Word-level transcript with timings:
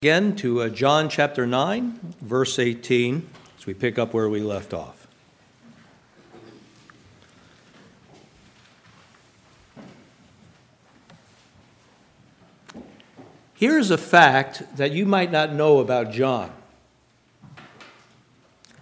Again 0.00 0.36
to 0.36 0.62
uh, 0.62 0.68
John 0.68 1.08
chapter 1.08 1.44
9, 1.44 2.14
verse 2.20 2.60
18, 2.60 3.28
as 3.58 3.66
we 3.66 3.74
pick 3.74 3.98
up 3.98 4.14
where 4.14 4.28
we 4.28 4.38
left 4.38 4.72
off. 4.72 5.08
Here's 13.54 13.90
a 13.90 13.98
fact 13.98 14.76
that 14.76 14.92
you 14.92 15.04
might 15.04 15.32
not 15.32 15.52
know 15.52 15.80
about 15.80 16.12
John. 16.12 16.52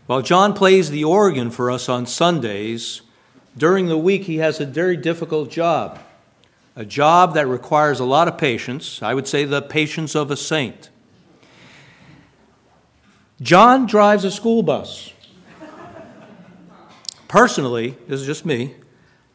While 0.04 0.20
John 0.20 0.52
plays 0.52 0.90
the 0.90 1.04
organ 1.04 1.50
for 1.50 1.70
us 1.70 1.88
on 1.88 2.04
Sundays, 2.04 3.00
during 3.56 3.86
the 3.86 3.96
week 3.96 4.24
he 4.24 4.36
has 4.36 4.60
a 4.60 4.66
very 4.66 4.98
difficult 4.98 5.50
job. 5.50 5.98
A 6.76 6.84
job 6.84 7.32
that 7.32 7.46
requires 7.46 8.00
a 8.00 8.04
lot 8.04 8.28
of 8.28 8.36
patience, 8.36 9.02
I 9.02 9.14
would 9.14 9.26
say 9.26 9.46
the 9.46 9.62
patience 9.62 10.14
of 10.14 10.30
a 10.30 10.36
saint. 10.36 10.90
John 13.40 13.86
drives 13.86 14.24
a 14.24 14.30
school 14.30 14.62
bus. 14.62 15.12
Personally, 17.28 17.96
this 18.08 18.20
is 18.20 18.26
just 18.26 18.46
me, 18.46 18.74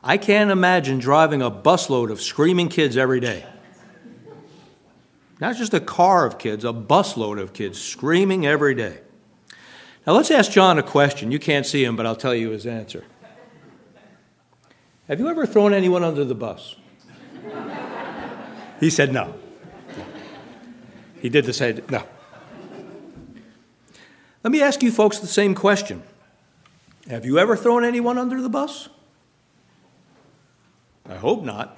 I 0.03 0.17
can't 0.17 0.49
imagine 0.49 0.97
driving 0.97 1.41
a 1.41 1.51
busload 1.51 2.09
of 2.09 2.21
screaming 2.21 2.69
kids 2.69 2.97
every 2.97 3.19
day. 3.19 3.45
Not 5.39 5.55
just 5.57 5.73
a 5.73 5.79
car 5.79 6.25
of 6.25 6.39
kids, 6.39 6.65
a 6.65 6.73
busload 6.73 7.39
of 7.39 7.53
kids 7.53 7.79
screaming 7.79 8.45
every 8.45 8.73
day. 8.73 8.99
Now 10.07 10.13
let's 10.13 10.31
ask 10.31 10.51
John 10.51 10.79
a 10.79 10.83
question. 10.83 11.31
You 11.31 11.39
can't 11.39 11.65
see 11.65 11.83
him, 11.83 11.95
but 11.95 12.05
I'll 12.05 12.15
tell 12.15 12.33
you 12.33 12.49
his 12.49 12.65
answer. 12.65 13.03
Have 15.07 15.19
you 15.19 15.29
ever 15.29 15.45
thrown 15.45 15.73
anyone 15.73 16.03
under 16.03 16.23
the 16.23 16.35
bus? 16.35 16.75
He 18.79 18.89
said 18.89 19.13
no. 19.13 19.35
He 21.19 21.29
did 21.29 21.45
the 21.45 21.53
same. 21.53 21.81
No. 21.89 22.03
Let 24.43 24.51
me 24.51 24.61
ask 24.61 24.81
you 24.81 24.91
folks 24.91 25.19
the 25.19 25.27
same 25.27 25.53
question 25.53 26.03
Have 27.07 27.25
you 27.25 27.37
ever 27.37 27.55
thrown 27.55 27.83
anyone 27.83 28.17
under 28.17 28.41
the 28.41 28.49
bus? 28.49 28.89
I 31.07 31.15
hope 31.15 31.43
not. 31.43 31.77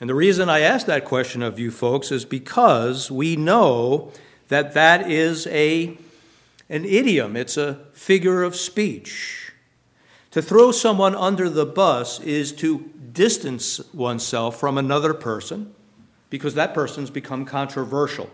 And 0.00 0.10
the 0.10 0.14
reason 0.14 0.50
I 0.50 0.60
ask 0.60 0.86
that 0.86 1.06
question 1.06 1.42
of 1.42 1.58
you 1.58 1.70
folks 1.70 2.12
is 2.12 2.24
because 2.26 3.10
we 3.10 3.34
know 3.34 4.12
that 4.48 4.74
that 4.74 5.10
is 5.10 5.46
a, 5.46 5.96
an 6.68 6.84
idiom, 6.84 7.34
it's 7.34 7.56
a 7.56 7.80
figure 7.94 8.42
of 8.42 8.54
speech. 8.54 9.52
To 10.32 10.42
throw 10.42 10.70
someone 10.70 11.14
under 11.14 11.48
the 11.48 11.64
bus 11.64 12.20
is 12.20 12.52
to 12.56 12.90
distance 13.12 13.80
oneself 13.94 14.60
from 14.60 14.76
another 14.76 15.14
person 15.14 15.74
because 16.28 16.54
that 16.54 16.74
person's 16.74 17.08
become 17.08 17.46
controversial. 17.46 18.28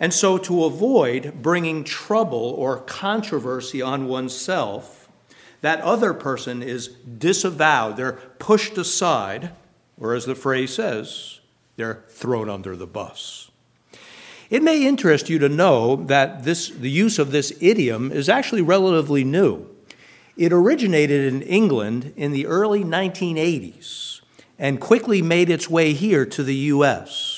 And 0.00 0.12
so, 0.12 0.38
to 0.38 0.64
avoid 0.64 1.42
bringing 1.42 1.84
trouble 1.84 2.54
or 2.56 2.78
controversy 2.78 3.80
on 3.80 4.08
oneself, 4.08 5.08
that 5.60 5.80
other 5.80 6.12
person 6.12 6.62
is 6.62 6.88
disavowed, 6.88 7.96
they're 7.96 8.20
pushed 8.38 8.76
aside, 8.76 9.50
or 9.98 10.14
as 10.14 10.26
the 10.26 10.34
phrase 10.34 10.74
says, 10.74 11.40
they're 11.76 12.04
thrown 12.08 12.50
under 12.50 12.76
the 12.76 12.86
bus. 12.86 13.50
It 14.50 14.62
may 14.62 14.86
interest 14.86 15.30
you 15.30 15.38
to 15.38 15.48
know 15.48 15.96
that 15.96 16.44
this, 16.44 16.68
the 16.68 16.90
use 16.90 17.18
of 17.18 17.30
this 17.32 17.52
idiom 17.60 18.12
is 18.12 18.28
actually 18.28 18.62
relatively 18.62 19.24
new. 19.24 19.66
It 20.36 20.52
originated 20.52 21.32
in 21.32 21.42
England 21.42 22.12
in 22.16 22.32
the 22.32 22.46
early 22.46 22.84
1980s 22.84 24.20
and 24.58 24.80
quickly 24.80 25.22
made 25.22 25.48
its 25.48 25.70
way 25.70 25.92
here 25.92 26.26
to 26.26 26.42
the 26.42 26.54
U.S. 26.54 27.33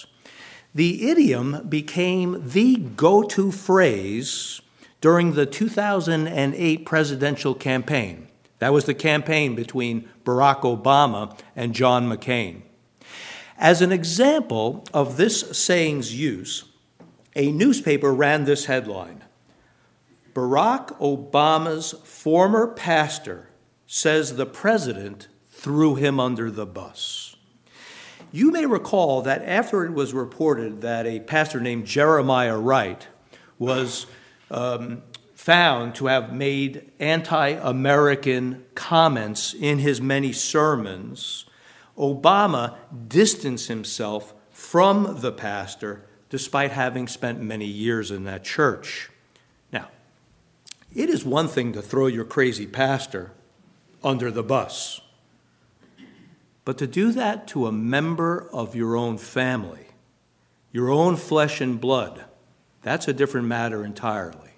The 0.76 1.08
idiom 1.08 1.66
became 1.70 2.50
the 2.50 2.76
go 2.76 3.22
to 3.22 3.50
phrase 3.50 4.60
during 5.00 5.32
the 5.32 5.46
2008 5.46 6.84
presidential 6.84 7.54
campaign. 7.54 8.28
That 8.58 8.74
was 8.74 8.84
the 8.84 8.92
campaign 8.92 9.54
between 9.54 10.06
Barack 10.22 10.60
Obama 10.60 11.34
and 11.56 11.74
John 11.74 12.10
McCain. 12.10 12.60
As 13.56 13.80
an 13.80 13.90
example 13.90 14.84
of 14.92 15.16
this 15.16 15.56
saying's 15.56 16.14
use, 16.14 16.64
a 17.34 17.50
newspaper 17.52 18.12
ran 18.12 18.44
this 18.44 18.66
headline 18.66 19.24
Barack 20.34 20.88
Obama's 20.98 21.92
former 22.04 22.66
pastor 22.66 23.48
says 23.86 24.36
the 24.36 24.44
president 24.44 25.28
threw 25.48 25.94
him 25.94 26.20
under 26.20 26.50
the 26.50 26.66
bus. 26.66 27.35
You 28.32 28.50
may 28.50 28.66
recall 28.66 29.22
that 29.22 29.42
after 29.42 29.84
it 29.84 29.92
was 29.92 30.12
reported 30.12 30.80
that 30.82 31.06
a 31.06 31.20
pastor 31.20 31.60
named 31.60 31.86
Jeremiah 31.86 32.58
Wright 32.58 33.06
was 33.58 34.06
um, 34.50 35.02
found 35.34 35.94
to 35.94 36.06
have 36.06 36.32
made 36.32 36.90
anti 36.98 37.50
American 37.50 38.64
comments 38.74 39.54
in 39.54 39.78
his 39.78 40.00
many 40.00 40.32
sermons, 40.32 41.44
Obama 41.96 42.76
distanced 43.06 43.68
himself 43.68 44.34
from 44.50 45.20
the 45.20 45.32
pastor 45.32 46.04
despite 46.28 46.72
having 46.72 47.06
spent 47.06 47.40
many 47.40 47.66
years 47.66 48.10
in 48.10 48.24
that 48.24 48.42
church. 48.42 49.10
Now, 49.72 49.88
it 50.94 51.08
is 51.08 51.24
one 51.24 51.46
thing 51.48 51.72
to 51.74 51.82
throw 51.82 52.08
your 52.08 52.24
crazy 52.24 52.66
pastor 52.66 53.30
under 54.02 54.30
the 54.30 54.42
bus. 54.42 55.00
But 56.66 56.78
to 56.78 56.88
do 56.88 57.12
that 57.12 57.46
to 57.48 57.68
a 57.68 57.72
member 57.72 58.48
of 58.52 58.74
your 58.74 58.96
own 58.96 59.18
family, 59.18 59.86
your 60.72 60.90
own 60.90 61.14
flesh 61.16 61.60
and 61.60 61.80
blood, 61.80 62.24
that's 62.82 63.06
a 63.06 63.12
different 63.12 63.46
matter 63.46 63.84
entirely. 63.84 64.50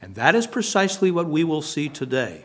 And 0.00 0.14
that 0.14 0.36
is 0.36 0.46
precisely 0.46 1.10
what 1.10 1.26
we 1.26 1.42
will 1.42 1.60
see 1.60 1.88
today. 1.88 2.44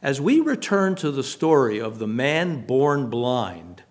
As 0.00 0.20
we 0.20 0.38
return 0.38 0.94
to 0.96 1.10
the 1.10 1.24
story 1.24 1.80
of 1.80 1.98
the 1.98 2.06
man 2.06 2.64
born 2.64 3.10
blind, 3.10 3.82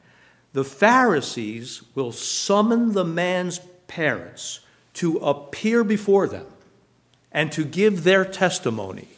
the 0.53 0.63
Pharisees 0.63 1.83
will 1.93 2.13
summon 2.13 2.93
the 2.93 3.03
man's 3.03 3.59
parents 3.87 4.61
to 4.93 5.17
appear 5.17 5.83
before 5.83 6.25
them 6.25 6.47
and 7.33 7.51
to 7.51 7.65
give 7.65 8.05
their 8.05 8.23
testimony. 8.23 9.09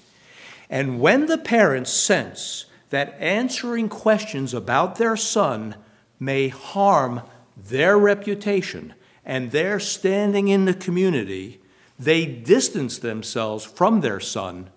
And 0.72 1.00
when 1.00 1.28
the 1.28 1.38
parents 1.38 1.94
sense 1.94 2.66
that 2.92 3.16
answering 3.20 3.90
questions 3.90 4.54
about 4.54 4.96
their 4.96 5.18
son 5.18 5.76
may 6.20 6.50
harm 6.50 7.22
their 7.58 7.98
reputation 7.98 8.94
and 9.26 9.52
their 9.52 9.80
standing 9.80 10.48
in 10.48 10.66
the 10.66 10.74
community, 10.74 11.60
they 11.98 12.26
distance 12.26 12.98
themselves 12.98 13.66
from 13.66 14.02
their 14.02 14.20
son 14.20 14.70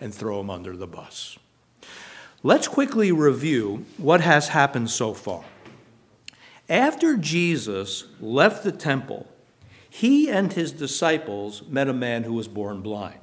and 0.00 0.14
throw 0.14 0.40
him 0.40 0.50
under 0.50 0.76
the 0.76 0.86
bus. 0.86 1.38
Let's 2.42 2.68
quickly 2.68 3.10
review 3.10 3.86
what 3.96 4.20
has 4.20 4.48
happened 4.48 4.90
so 4.90 5.14
far. 5.14 5.44
After 6.68 7.16
Jesus 7.16 8.04
left 8.20 8.64
the 8.64 8.72
temple, 8.72 9.26
he 9.88 10.28
and 10.28 10.52
his 10.52 10.72
disciples 10.72 11.62
met 11.68 11.88
a 11.88 11.94
man 11.94 12.24
who 12.24 12.34
was 12.34 12.48
born 12.48 12.82
blind. 12.82 13.20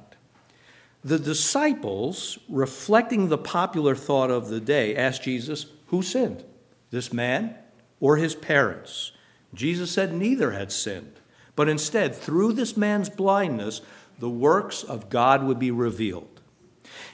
The 1.04 1.18
disciples, 1.18 2.38
reflecting 2.48 3.28
the 3.28 3.36
popular 3.36 3.94
thought 3.94 4.30
of 4.30 4.48
the 4.48 4.60
day, 4.60 4.96
asked 4.96 5.24
Jesus, 5.24 5.66
Who 5.88 6.02
sinned, 6.02 6.42
this 6.90 7.12
man 7.12 7.54
or 8.00 8.16
his 8.16 8.34
parents? 8.34 9.12
Jesus 9.52 9.90
said 9.90 10.14
neither 10.14 10.52
had 10.52 10.72
sinned, 10.72 11.20
but 11.54 11.68
instead, 11.68 12.14
through 12.14 12.54
this 12.54 12.74
man's 12.74 13.10
blindness, 13.10 13.82
the 14.18 14.30
works 14.30 14.82
of 14.82 15.10
God 15.10 15.44
would 15.44 15.58
be 15.58 15.70
revealed. 15.70 16.40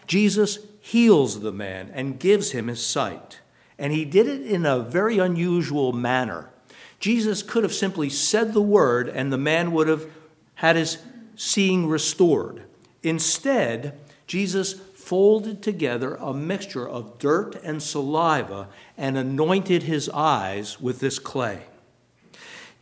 Jesus 0.06 0.60
heals 0.80 1.40
the 1.40 1.52
man 1.52 1.90
and 1.92 2.20
gives 2.20 2.52
him 2.52 2.68
his 2.68 2.84
sight, 2.84 3.40
and 3.76 3.92
he 3.92 4.04
did 4.04 4.28
it 4.28 4.42
in 4.42 4.64
a 4.64 4.78
very 4.78 5.18
unusual 5.18 5.92
manner. 5.92 6.50
Jesus 7.00 7.42
could 7.42 7.64
have 7.64 7.74
simply 7.74 8.08
said 8.08 8.52
the 8.52 8.62
word, 8.62 9.08
and 9.08 9.32
the 9.32 9.38
man 9.38 9.72
would 9.72 9.88
have 9.88 10.06
had 10.54 10.76
his 10.76 10.98
seeing 11.34 11.88
restored. 11.88 12.62
Instead, 13.02 13.99
Jesus 14.26 14.75
folded 14.75 15.62
together 15.62 16.14
a 16.17 16.32
mixture 16.32 16.88
of 16.88 17.19
dirt 17.19 17.56
and 17.64 17.82
saliva 17.82 18.69
and 18.97 19.17
anointed 19.17 19.85
his 19.85 20.08
eyes 20.11 20.81
with 20.81 21.00
this 21.00 21.19
clay. 21.19 21.62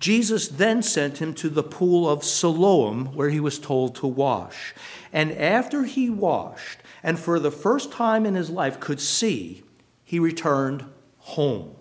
Jesus 0.00 0.46
then 0.46 0.82
sent 0.82 1.18
him 1.18 1.34
to 1.34 1.48
the 1.48 1.62
pool 1.62 2.08
of 2.08 2.22
Siloam, 2.22 3.14
where 3.14 3.30
he 3.30 3.40
was 3.40 3.58
told 3.58 3.94
to 3.96 4.06
wash. 4.06 4.74
And 5.12 5.32
after 5.32 5.84
he 5.84 6.10
washed, 6.10 6.78
and 7.02 7.18
for 7.18 7.40
the 7.40 7.50
first 7.50 7.90
time 7.90 8.26
in 8.26 8.34
his 8.34 8.50
life 8.50 8.78
could 8.78 9.00
see, 9.00 9.62
he 10.04 10.18
returned 10.18 10.84
home. 11.18 11.74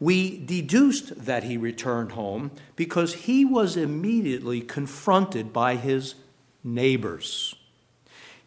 We 0.00 0.44
deduced 0.44 1.24
that 1.24 1.44
he 1.44 1.56
returned 1.56 2.12
home 2.12 2.52
because 2.76 3.14
he 3.14 3.44
was 3.44 3.76
immediately 3.76 4.60
confronted 4.60 5.52
by 5.52 5.76
his 5.76 6.14
neighbors 6.64 7.54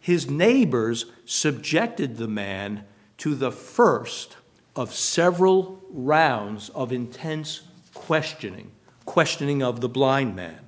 his 0.06 0.30
neighbors 0.30 1.08
subjected 1.26 2.18
the 2.18 2.28
man 2.28 2.86
to 3.18 3.34
the 3.34 3.52
first 3.52 4.38
of 4.76 4.94
several 4.94 5.82
rounds 5.90 6.70
of 6.70 6.92
intense 6.92 7.64
questioning, 7.96 8.70
questioning 9.06 9.64
of 9.64 9.82
the 9.82 9.90
blind 9.90 10.36
man. 10.36 10.60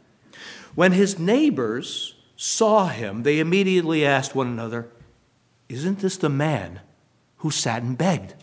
When 0.73 0.91
his 0.91 1.19
neighbors 1.19 2.15
saw 2.35 2.87
him, 2.87 3.21
they 3.21 3.37
immediately 3.37 4.03
asked 4.03 4.33
one 4.33 4.47
another, 4.47 4.89
Isn't 5.69 5.99
this 5.99 6.17
the 6.17 6.29
man 6.29 6.79
who 7.37 7.51
sat 7.51 7.83
and 7.83 7.95
begged? 7.95 8.33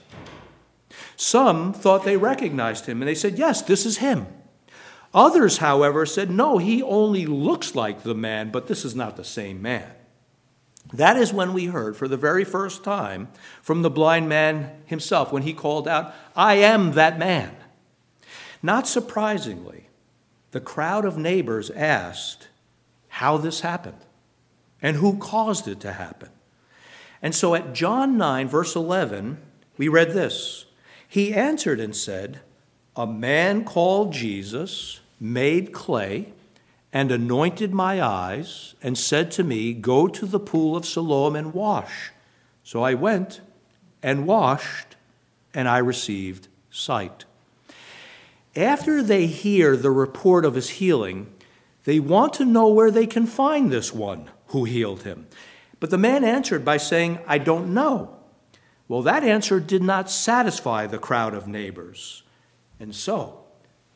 Some 1.16 1.72
thought 1.72 2.04
they 2.04 2.16
recognized 2.16 2.86
him, 2.86 3.02
and 3.02 3.08
they 3.08 3.16
said, 3.16 3.36
Yes, 3.36 3.62
this 3.62 3.84
is 3.84 3.98
him. 3.98 4.28
Others, 5.12 5.58
however, 5.58 6.06
said, 6.06 6.30
No, 6.30 6.58
he 6.58 6.84
only 6.84 7.26
looks 7.26 7.74
like 7.74 8.04
the 8.04 8.14
man, 8.14 8.52
but 8.52 8.68
this 8.68 8.84
is 8.84 8.94
not 8.94 9.16
the 9.16 9.24
same 9.24 9.60
man. 9.60 9.90
That 10.92 11.16
is 11.16 11.32
when 11.32 11.52
we 11.52 11.66
heard 11.66 11.96
for 11.96 12.08
the 12.08 12.16
very 12.16 12.44
first 12.44 12.84
time 12.84 13.28
from 13.62 13.82
the 13.82 13.90
blind 13.90 14.28
man 14.28 14.70
himself 14.86 15.32
when 15.32 15.42
he 15.42 15.52
called 15.52 15.88
out, 15.88 16.14
I 16.36 16.54
am 16.54 16.92
that 16.92 17.18
man. 17.18 17.56
Not 18.62 18.86
surprisingly, 18.86 19.88
the 20.52 20.60
crowd 20.60 21.04
of 21.04 21.18
neighbors 21.18 21.70
asked 21.70 22.48
how 23.08 23.36
this 23.36 23.60
happened 23.60 24.04
and 24.80 24.96
who 24.96 25.18
caused 25.18 25.66
it 25.66 25.80
to 25.80 25.92
happen. 25.92 26.28
And 27.22 27.34
so 27.34 27.54
at 27.54 27.72
John 27.72 28.18
9, 28.18 28.48
verse 28.48 28.76
11, 28.76 29.38
we 29.78 29.88
read 29.88 30.12
this 30.12 30.66
He 31.08 31.32
answered 31.32 31.80
and 31.80 31.96
said, 31.96 32.40
A 32.94 33.06
man 33.06 33.64
called 33.64 34.12
Jesus 34.12 35.00
made 35.18 35.72
clay 35.72 36.32
and 36.94 37.10
anointed 37.10 37.74
my 37.74 38.00
eyes, 38.00 38.76
and 38.80 38.96
said 38.96 39.32
to 39.32 39.42
me, 39.42 39.74
Go 39.74 40.06
to 40.06 40.24
the 40.24 40.38
pool 40.38 40.76
of 40.76 40.86
Siloam 40.86 41.34
and 41.34 41.52
wash. 41.52 42.12
So 42.62 42.84
I 42.84 42.94
went 42.94 43.40
and 44.00 44.28
washed, 44.28 44.94
and 45.52 45.68
I 45.68 45.78
received 45.78 46.46
sight. 46.70 47.24
After 48.54 49.02
they 49.02 49.26
hear 49.26 49.76
the 49.76 49.90
report 49.90 50.44
of 50.44 50.54
his 50.54 50.70
healing, 50.70 51.32
they 51.82 51.98
want 51.98 52.32
to 52.34 52.44
know 52.44 52.68
where 52.68 52.92
they 52.92 53.08
can 53.08 53.26
find 53.26 53.72
this 53.72 53.92
one 53.92 54.30
who 54.48 54.62
healed 54.62 55.02
him. 55.02 55.26
But 55.80 55.90
the 55.90 55.98
man 55.98 56.22
answered 56.22 56.64
by 56.64 56.76
saying, 56.76 57.18
I 57.26 57.38
don't 57.38 57.74
know. 57.74 58.16
Well, 58.86 59.02
that 59.02 59.24
answer 59.24 59.58
did 59.58 59.82
not 59.82 60.10
satisfy 60.10 60.86
the 60.86 60.98
crowd 60.98 61.34
of 61.34 61.48
neighbors. 61.48 62.22
And 62.78 62.94
so 62.94 63.40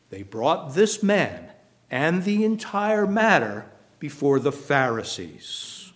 they 0.09 0.23
brought 0.23 0.75
this 0.75 1.01
man 1.01 1.51
and 1.89 2.23
the 2.23 2.43
entire 2.43 3.07
matter 3.07 3.65
before 3.99 4.39
the 4.39 4.51
Pharisees. 4.51 5.91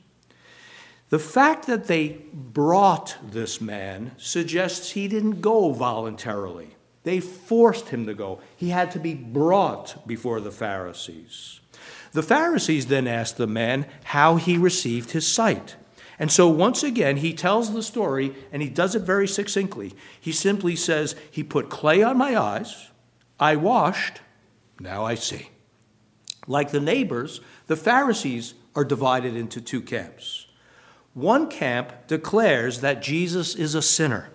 The 1.09 1.19
fact 1.19 1.67
that 1.67 1.85
they 1.85 2.21
brought 2.33 3.17
this 3.23 3.61
man 3.61 4.13
suggests 4.17 4.91
he 4.91 5.07
didn't 5.07 5.41
go 5.41 5.71
voluntarily. 5.71 6.75
They 7.03 7.19
forced 7.19 7.89
him 7.89 8.05
to 8.07 8.13
go. 8.13 8.39
He 8.55 8.69
had 8.69 8.91
to 8.91 8.99
be 8.99 9.13
brought 9.13 10.07
before 10.07 10.39
the 10.41 10.51
Pharisees. 10.51 11.59
The 12.13 12.23
Pharisees 12.23 12.87
then 12.87 13.07
asked 13.07 13.37
the 13.37 13.47
man 13.47 13.85
how 14.05 14.37
he 14.37 14.57
received 14.57 15.11
his 15.11 15.27
sight. 15.27 15.75
And 16.17 16.31
so 16.31 16.47
once 16.47 16.83
again, 16.83 17.17
he 17.17 17.33
tells 17.33 17.73
the 17.73 17.83
story 17.83 18.35
and 18.51 18.61
he 18.61 18.69
does 18.69 18.95
it 18.95 19.01
very 19.01 19.27
succinctly. 19.27 19.93
He 20.19 20.31
simply 20.31 20.75
says, 20.75 21.15
He 21.29 21.43
put 21.43 21.69
clay 21.69 22.01
on 22.01 22.17
my 22.17 22.35
eyes, 22.35 22.89
I 23.39 23.55
washed, 23.55 24.21
now 24.79 25.03
I 25.05 25.15
see. 25.15 25.49
Like 26.47 26.71
the 26.71 26.79
neighbors, 26.79 27.41
the 27.67 27.75
Pharisees 27.75 28.53
are 28.75 28.83
divided 28.83 29.35
into 29.35 29.61
two 29.61 29.81
camps. 29.81 30.47
One 31.13 31.47
camp 31.47 32.07
declares 32.07 32.81
that 32.81 33.01
Jesus 33.01 33.55
is 33.55 33.75
a 33.75 33.81
sinner 33.81 34.29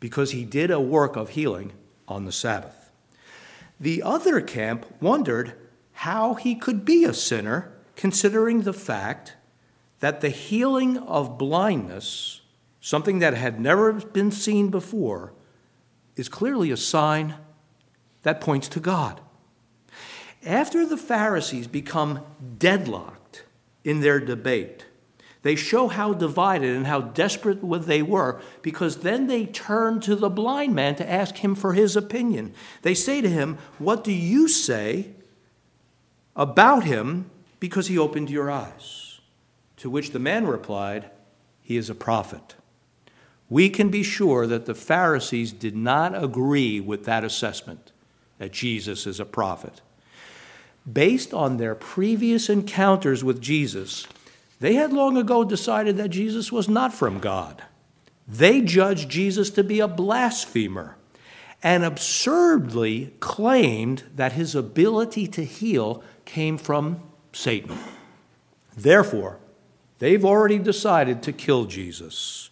because 0.00 0.32
he 0.32 0.44
did 0.44 0.70
a 0.70 0.80
work 0.80 1.14
of 1.14 1.30
healing 1.30 1.72
on 2.08 2.24
the 2.24 2.32
Sabbath. 2.32 2.90
The 3.78 4.02
other 4.02 4.40
camp 4.40 4.86
wondered 5.00 5.54
how 5.92 6.34
he 6.34 6.54
could 6.54 6.84
be 6.84 7.04
a 7.04 7.14
sinner, 7.14 7.72
considering 7.96 8.62
the 8.62 8.72
fact 8.72 9.34
that 10.00 10.20
the 10.20 10.30
healing 10.30 10.98
of 10.98 11.38
blindness, 11.38 12.40
something 12.80 13.18
that 13.20 13.34
had 13.34 13.60
never 13.60 13.92
been 13.92 14.32
seen 14.32 14.68
before, 14.68 15.32
is 16.16 16.28
clearly 16.28 16.70
a 16.70 16.76
sign 16.76 17.34
that 18.22 18.40
points 18.40 18.68
to 18.68 18.80
God. 18.80 19.20
After 20.44 20.84
the 20.84 20.96
Pharisees 20.96 21.68
become 21.68 22.20
deadlocked 22.58 23.44
in 23.84 24.00
their 24.00 24.18
debate, 24.18 24.86
they 25.42 25.56
show 25.56 25.88
how 25.88 26.14
divided 26.14 26.74
and 26.74 26.86
how 26.86 27.00
desperate 27.00 27.60
they 27.62 28.02
were 28.02 28.40
because 28.60 28.98
then 28.98 29.26
they 29.26 29.46
turn 29.46 30.00
to 30.00 30.14
the 30.14 30.30
blind 30.30 30.74
man 30.74 30.94
to 30.96 31.10
ask 31.10 31.38
him 31.38 31.54
for 31.54 31.72
his 31.72 31.96
opinion. 31.96 32.54
They 32.82 32.94
say 32.94 33.20
to 33.20 33.28
him, 33.28 33.58
What 33.78 34.04
do 34.04 34.12
you 34.12 34.48
say 34.48 35.10
about 36.36 36.84
him 36.84 37.30
because 37.58 37.88
he 37.88 37.98
opened 37.98 38.30
your 38.30 38.50
eyes? 38.50 39.20
To 39.78 39.90
which 39.90 40.10
the 40.10 40.20
man 40.20 40.46
replied, 40.46 41.10
He 41.60 41.76
is 41.76 41.90
a 41.90 41.94
prophet. 41.94 42.54
We 43.48 43.68
can 43.68 43.90
be 43.90 44.04
sure 44.04 44.46
that 44.46 44.66
the 44.66 44.74
Pharisees 44.74 45.52
did 45.52 45.76
not 45.76 46.20
agree 46.20 46.80
with 46.80 47.04
that 47.04 47.24
assessment 47.24 47.92
that 48.38 48.52
Jesus 48.52 49.06
is 49.06 49.20
a 49.20 49.24
prophet 49.24 49.82
based 50.90 51.32
on 51.32 51.56
their 51.56 51.74
previous 51.74 52.48
encounters 52.48 53.22
with 53.22 53.40
Jesus, 53.40 54.06
they 54.60 54.74
had 54.74 54.92
long 54.92 55.16
ago 55.16 55.44
decided 55.44 55.96
that 55.96 56.08
Jesus 56.10 56.52
was 56.52 56.68
not 56.68 56.92
from 56.92 57.18
God. 57.18 57.62
They 58.26 58.60
judged 58.60 59.08
Jesus 59.08 59.50
to 59.50 59.64
be 59.64 59.80
a 59.80 59.88
blasphemer 59.88 60.96
and 61.62 61.84
absurdly 61.84 63.14
claimed 63.20 64.04
that 64.14 64.32
his 64.32 64.54
ability 64.54 65.26
to 65.28 65.44
heal 65.44 66.02
came 66.24 66.58
from 66.58 67.00
Satan. 67.32 67.78
Therefore, 68.76 69.38
they've 69.98 70.24
already 70.24 70.58
decided 70.58 71.22
to 71.22 71.32
kill 71.32 71.66
Jesus. 71.66 72.50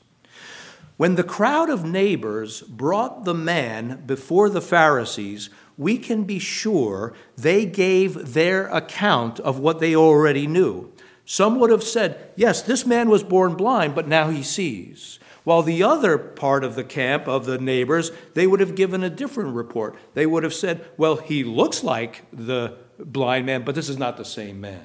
When 0.97 1.15
the 1.15 1.25
crowd 1.25 1.71
of 1.71 1.85
neighbors 1.85 2.61
brought 2.63 3.25
the 3.25 3.35
man 3.35 4.03
before 4.07 4.51
the 4.51 4.61
Pharisees, 4.61 5.49
we 5.81 5.97
can 5.97 6.25
be 6.25 6.39
sure 6.39 7.15
they 7.39 7.65
gave 7.65 8.35
their 8.35 8.69
account 8.69 9.41
of 9.41 9.59
what 9.59 9.81
they 9.81 9.97
already 9.97 10.47
knew. 10.47 10.93
Some 11.25 11.59
would 11.59 11.71
have 11.71 11.83
said, 11.83 12.33
Yes, 12.37 12.61
this 12.61 12.85
man 12.85 13.09
was 13.09 13.23
born 13.23 13.55
blind, 13.55 13.95
but 13.95 14.07
now 14.07 14.29
he 14.29 14.43
sees. 14.43 15.19
While 15.43 15.63
the 15.63 15.83
other 15.83 16.19
part 16.19 16.65
of 16.65 16.75
the 16.75 16.85
camp 16.85 17.27
of 17.27 17.47
the 17.47 17.57
neighbors, 17.57 18.13
they 18.35 18.47
would 18.47 18.61
have 18.61 18.75
given 18.75 19.03
a 19.03 19.09
different 19.09 19.55
report. 19.55 19.97
They 20.13 20.27
would 20.27 20.43
have 20.43 20.53
said, 20.53 20.85
Well, 20.99 21.17
he 21.17 21.45
looks 21.45 21.83
like 21.83 22.27
the 22.31 22.77
blind 22.99 23.47
man, 23.47 23.63
but 23.63 23.75
this 23.75 23.89
is 23.89 23.97
not 23.97 24.19
the 24.19 24.25
same 24.27 24.61
man. 24.61 24.85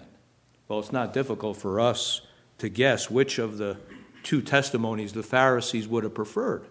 Well, 0.69 0.79
it's 0.79 0.93
not 0.93 1.11
difficult 1.11 1.57
for 1.57 1.81
us 1.81 2.21
to 2.59 2.69
guess 2.69 3.11
which 3.11 3.37
of 3.37 3.57
the 3.57 3.75
two 4.23 4.41
testimonies 4.41 5.11
the 5.11 5.23
Pharisees 5.23 5.89
would 5.89 6.05
have 6.05 6.13
preferred. 6.13 6.65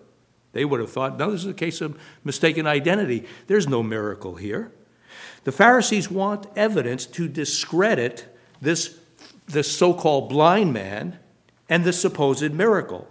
They 0.55 0.65
would 0.65 0.81
have 0.81 0.91
thought, 0.91 1.19
no, 1.19 1.33
this 1.33 1.43
is 1.43 1.51
a 1.51 1.53
case 1.53 1.81
of 1.81 2.01
mistaken 2.23 2.67
identity. 2.67 3.27
There's 3.49 3.69
no 3.69 3.83
miracle 3.83 4.37
here. 4.37 4.73
The 5.43 5.53
Pharisees 5.53 6.11
want 6.11 6.47
evidence 6.57 7.05
to 7.07 7.29
discredit 7.29 8.27
this, 8.63 8.99
this 9.47 9.77
so 9.77 9.93
called 9.93 10.31
blind 10.31 10.73
man 10.73 11.19
and 11.69 11.85
the 11.85 11.93
supposed 11.93 12.53
miracle. 12.53 13.09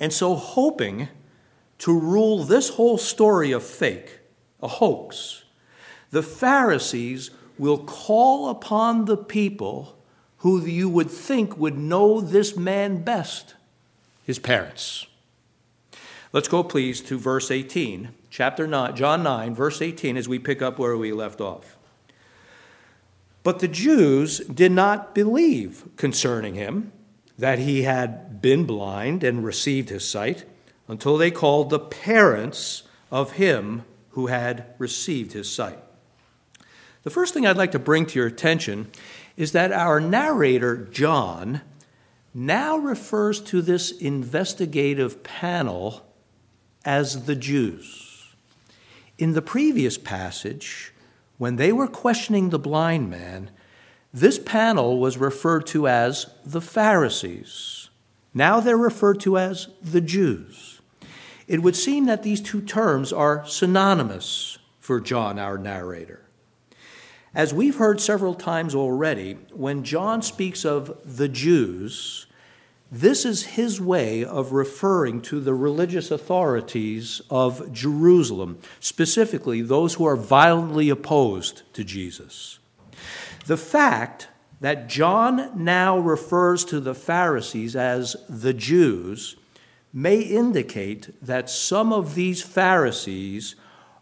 And 0.00 0.12
so, 0.12 0.34
hoping 0.34 1.08
to 1.78 1.98
rule 1.98 2.44
this 2.44 2.70
whole 2.70 2.98
story 2.98 3.52
a 3.52 3.60
fake, 3.60 4.20
a 4.62 4.68
hoax, 4.68 5.44
the 6.10 6.22
Pharisees 6.22 7.30
will 7.58 7.78
call 7.78 8.48
upon 8.48 9.04
the 9.04 9.16
people 9.16 9.98
who 10.38 10.64
you 10.64 10.88
would 10.88 11.10
think 11.10 11.56
would 11.56 11.76
know 11.76 12.20
this 12.20 12.56
man 12.56 13.02
best 13.02 13.54
his 14.24 14.38
parents. 14.38 15.06
Let's 16.34 16.48
go, 16.48 16.64
please, 16.64 17.00
to 17.02 17.16
verse 17.16 17.52
18, 17.52 18.08
chapter 18.28 18.66
9, 18.66 18.96
John 18.96 19.22
9, 19.22 19.54
verse 19.54 19.80
18, 19.80 20.16
as 20.16 20.28
we 20.28 20.40
pick 20.40 20.62
up 20.62 20.80
where 20.80 20.96
we 20.96 21.12
left 21.12 21.40
off. 21.40 21.76
But 23.44 23.60
the 23.60 23.68
Jews 23.68 24.40
did 24.40 24.72
not 24.72 25.14
believe 25.14 25.84
concerning 25.96 26.56
him 26.56 26.90
that 27.38 27.60
he 27.60 27.84
had 27.84 28.42
been 28.42 28.64
blind 28.64 29.22
and 29.22 29.44
received 29.44 29.90
his 29.90 30.08
sight 30.08 30.44
until 30.88 31.16
they 31.16 31.30
called 31.30 31.70
the 31.70 31.78
parents 31.78 32.82
of 33.12 33.34
him 33.34 33.84
who 34.10 34.26
had 34.26 34.74
received 34.76 35.34
his 35.34 35.48
sight. 35.48 35.78
The 37.04 37.10
first 37.10 37.32
thing 37.32 37.46
I'd 37.46 37.56
like 37.56 37.70
to 37.70 37.78
bring 37.78 38.06
to 38.06 38.18
your 38.18 38.26
attention 38.26 38.90
is 39.36 39.52
that 39.52 39.70
our 39.70 40.00
narrator, 40.00 40.78
John, 40.78 41.60
now 42.34 42.76
refers 42.76 43.40
to 43.42 43.62
this 43.62 43.92
investigative 43.92 45.22
panel 45.22 46.04
as 46.84 47.24
the 47.26 47.36
Jews. 47.36 48.34
In 49.18 49.32
the 49.32 49.42
previous 49.42 49.96
passage, 49.96 50.92
when 51.38 51.56
they 51.56 51.72
were 51.72 51.86
questioning 51.86 52.50
the 52.50 52.58
blind 52.58 53.10
man, 53.10 53.50
this 54.12 54.38
panel 54.38 54.98
was 55.00 55.18
referred 55.18 55.66
to 55.68 55.88
as 55.88 56.26
the 56.44 56.60
Pharisees. 56.60 57.88
Now 58.32 58.60
they're 58.60 58.76
referred 58.76 59.20
to 59.20 59.38
as 59.38 59.68
the 59.82 60.00
Jews. 60.00 60.80
It 61.46 61.62
would 61.62 61.76
seem 61.76 62.06
that 62.06 62.22
these 62.22 62.40
two 62.40 62.60
terms 62.60 63.12
are 63.12 63.46
synonymous 63.46 64.58
for 64.78 65.00
John, 65.00 65.38
our 65.38 65.58
narrator. 65.58 66.22
As 67.34 67.52
we've 67.52 67.76
heard 67.76 68.00
several 68.00 68.34
times 68.34 68.74
already, 68.74 69.34
when 69.52 69.82
John 69.82 70.22
speaks 70.22 70.64
of 70.64 70.96
the 71.04 71.28
Jews, 71.28 72.26
this 72.94 73.24
is 73.24 73.42
his 73.42 73.80
way 73.80 74.24
of 74.24 74.52
referring 74.52 75.20
to 75.22 75.40
the 75.40 75.52
religious 75.52 76.12
authorities 76.12 77.20
of 77.28 77.72
Jerusalem, 77.72 78.60
specifically 78.78 79.62
those 79.62 79.94
who 79.94 80.04
are 80.04 80.14
violently 80.14 80.90
opposed 80.90 81.62
to 81.72 81.82
Jesus. 81.82 82.60
The 83.46 83.56
fact 83.56 84.28
that 84.60 84.88
John 84.88 85.50
now 85.56 85.98
refers 85.98 86.64
to 86.66 86.78
the 86.78 86.94
Pharisees 86.94 87.74
as 87.74 88.14
the 88.28 88.54
Jews 88.54 89.34
may 89.92 90.20
indicate 90.20 91.10
that 91.20 91.50
some 91.50 91.92
of 91.92 92.14
these 92.14 92.42
Pharisees 92.42 93.56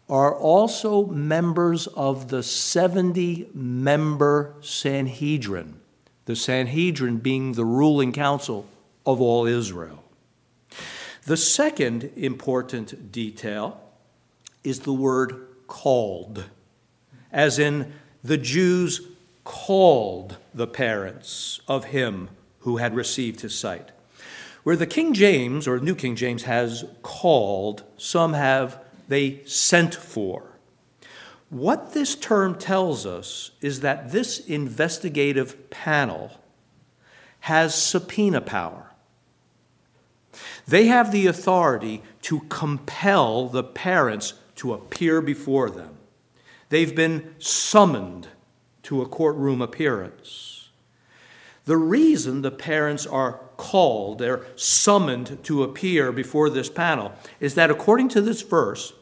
are 0.07 0.35
also 0.35 1.07
members 1.07 1.87
of 1.87 2.27
the 2.27 2.43
70 2.43 3.49
member 3.55 4.53
Sanhedrin, 4.61 5.79
the 6.25 6.35
Sanhedrin 6.35 7.17
being 7.17 7.53
the 7.53 7.65
ruling 7.65 8.11
council 8.11 8.67
of 9.05 9.21
all 9.21 9.45
Israel. 9.45 10.03
The 11.25 11.37
second 11.37 12.11
important 12.15 13.11
detail 13.11 13.81
is 14.63 14.81
the 14.81 14.93
word 14.93 15.47
called, 15.67 16.45
as 17.31 17.59
in 17.59 17.93
the 18.23 18.37
Jews 18.37 19.01
called 19.43 20.37
the 20.53 20.67
parents 20.67 21.59
of 21.67 21.85
him 21.85 22.29
who 22.59 22.77
had 22.77 22.95
received 22.95 23.41
his 23.41 23.57
sight. 23.57 23.91
Where 24.63 24.77
the 24.77 24.87
King 24.87 25.13
James 25.13 25.67
or 25.67 25.79
New 25.79 25.95
King 25.95 26.15
James 26.15 26.43
has 26.43 26.85
called, 27.01 27.83
some 27.97 28.33
have 28.33 28.79
they 29.09 29.43
sent 29.45 29.93
for. 29.93 30.43
What 31.49 31.93
this 31.93 32.15
term 32.15 32.57
tells 32.57 33.05
us 33.05 33.51
is 33.61 33.81
that 33.81 34.11
this 34.11 34.39
investigative 34.39 35.69
panel 35.69 36.31
has 37.41 37.75
subpoena 37.75 38.41
power. 38.41 38.92
They 40.67 40.87
have 40.87 41.11
the 41.11 41.27
authority 41.27 42.01
to 42.23 42.41
compel 42.41 43.47
the 43.47 43.63
parents 43.63 44.33
to 44.55 44.73
appear 44.73 45.21
before 45.21 45.69
them. 45.69 45.97
They've 46.69 46.95
been 46.95 47.35
summoned 47.39 48.27
to 48.83 49.01
a 49.01 49.07
courtroom 49.07 49.61
appearance. 49.61 50.69
The 51.65 51.77
reason 51.77 52.41
the 52.41 52.51
parents 52.51 53.05
are 53.05 53.39
called, 53.57 54.19
they're 54.19 54.45
summoned 54.55 55.43
to 55.43 55.63
appear 55.63 56.11
before 56.11 56.49
this 56.49 56.69
panel, 56.69 57.13
is 57.39 57.55
that 57.55 57.71
according 57.71 58.09
to 58.09 58.21
this 58.21 58.41
verse, 58.41 58.93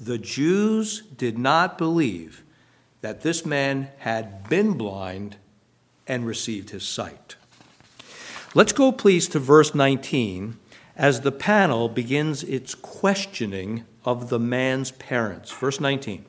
the 0.00 0.18
Jews 0.18 1.02
did 1.16 1.38
not 1.38 1.78
believe 1.78 2.42
that 3.00 3.22
this 3.22 3.46
man 3.46 3.90
had 3.98 4.48
been 4.48 4.72
blind 4.72 5.36
and 6.06 6.26
received 6.26 6.70
his 6.70 6.82
sight. 6.82 7.36
Let's 8.54 8.72
go, 8.72 8.92
please, 8.92 9.28
to 9.28 9.38
verse 9.38 9.74
19 9.74 10.58
as 10.96 11.20
the 11.20 11.32
panel 11.32 11.88
begins 11.88 12.42
its 12.44 12.74
questioning 12.74 13.84
of 14.04 14.28
the 14.28 14.38
man's 14.38 14.90
parents. 14.92 15.50
Verse 15.50 15.80
19. 15.80 16.24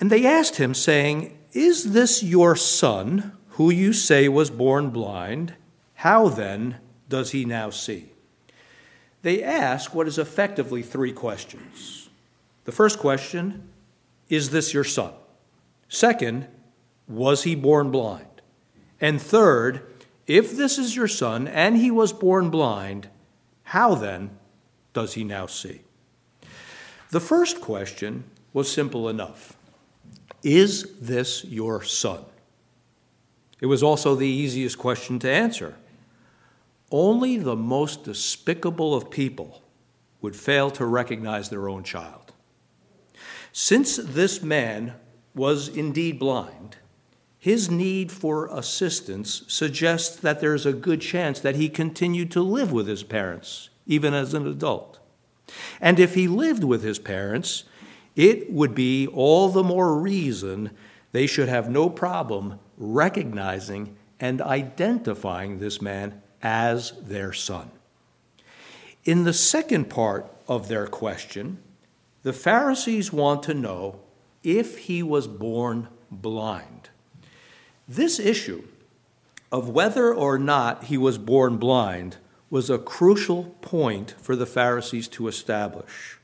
And 0.00 0.10
they 0.10 0.26
asked 0.26 0.56
him, 0.56 0.74
saying, 0.74 1.38
Is 1.52 1.92
this 1.92 2.22
your 2.22 2.56
son, 2.56 3.32
who 3.50 3.70
you 3.70 3.92
say 3.92 4.28
was 4.28 4.50
born 4.50 4.90
blind? 4.90 5.54
How 5.94 6.28
then 6.28 6.78
does 7.08 7.30
he 7.30 7.44
now 7.44 7.70
see? 7.70 8.10
They 9.22 9.42
ask 9.42 9.94
what 9.94 10.08
is 10.08 10.18
effectively 10.18 10.82
three 10.82 11.12
questions. 11.12 12.10
The 12.64 12.72
first 12.72 12.98
question 12.98 13.68
Is 14.28 14.50
this 14.50 14.74
your 14.74 14.84
son? 14.84 15.12
Second, 15.88 16.48
was 17.06 17.44
he 17.44 17.54
born 17.54 17.90
blind? 17.90 18.26
And 19.00 19.20
third, 19.20 19.86
if 20.26 20.56
this 20.56 20.78
is 20.78 20.96
your 20.96 21.08
son 21.08 21.46
and 21.46 21.76
he 21.76 21.90
was 21.90 22.12
born 22.12 22.50
blind, 22.50 23.08
how 23.64 23.94
then 23.94 24.30
does 24.92 25.14
he 25.14 25.24
now 25.24 25.46
see? 25.46 25.82
The 27.10 27.20
first 27.20 27.60
question 27.60 28.24
was 28.52 28.70
simple 28.70 29.08
enough 29.08 29.56
is 30.42 30.98
this 31.00 31.44
your 31.44 31.82
son? 31.82 32.24
It 33.60 33.66
was 33.66 33.82
also 33.82 34.16
the 34.16 34.26
easiest 34.26 34.76
question 34.76 35.20
to 35.20 35.30
answer. 35.30 35.76
Only 36.90 37.36
the 37.36 37.54
most 37.54 38.04
despicable 38.04 38.94
of 38.94 39.08
people 39.08 39.62
would 40.20 40.34
fail 40.34 40.70
to 40.72 40.84
recognize 40.84 41.48
their 41.48 41.68
own 41.68 41.84
child. 41.84 42.32
Since 43.52 43.96
this 43.96 44.42
man 44.42 44.94
was 45.34 45.68
indeed 45.68 46.18
blind, 46.18 46.76
his 47.42 47.68
need 47.68 48.12
for 48.12 48.46
assistance 48.56 49.42
suggests 49.48 50.14
that 50.14 50.38
there's 50.38 50.64
a 50.64 50.72
good 50.72 51.00
chance 51.00 51.40
that 51.40 51.56
he 51.56 51.68
continued 51.68 52.30
to 52.30 52.40
live 52.40 52.70
with 52.70 52.86
his 52.86 53.02
parents, 53.02 53.68
even 53.84 54.14
as 54.14 54.32
an 54.32 54.46
adult. 54.46 55.00
And 55.80 55.98
if 55.98 56.14
he 56.14 56.28
lived 56.28 56.62
with 56.62 56.84
his 56.84 57.00
parents, 57.00 57.64
it 58.14 58.52
would 58.52 58.76
be 58.76 59.08
all 59.08 59.48
the 59.48 59.64
more 59.64 59.98
reason 59.98 60.70
they 61.10 61.26
should 61.26 61.48
have 61.48 61.68
no 61.68 61.90
problem 61.90 62.60
recognizing 62.78 63.96
and 64.20 64.40
identifying 64.40 65.58
this 65.58 65.82
man 65.82 66.22
as 66.44 66.92
their 67.02 67.32
son. 67.32 67.72
In 69.04 69.24
the 69.24 69.32
second 69.32 69.90
part 69.90 70.32
of 70.46 70.68
their 70.68 70.86
question, 70.86 71.58
the 72.22 72.32
Pharisees 72.32 73.12
want 73.12 73.42
to 73.42 73.52
know 73.52 73.98
if 74.44 74.78
he 74.78 75.02
was 75.02 75.26
born 75.26 75.88
blind. 76.08 76.81
This 77.88 78.18
issue 78.18 78.64
of 79.50 79.68
whether 79.68 80.14
or 80.14 80.38
not 80.38 80.84
he 80.84 80.96
was 80.96 81.18
born 81.18 81.58
blind 81.58 82.16
was 82.50 82.70
a 82.70 82.78
crucial 82.78 83.56
point 83.60 84.14
for 84.20 84.36
the 84.36 84.46
Pharisees 84.46 85.08
to 85.08 85.28
establish. 85.28 86.18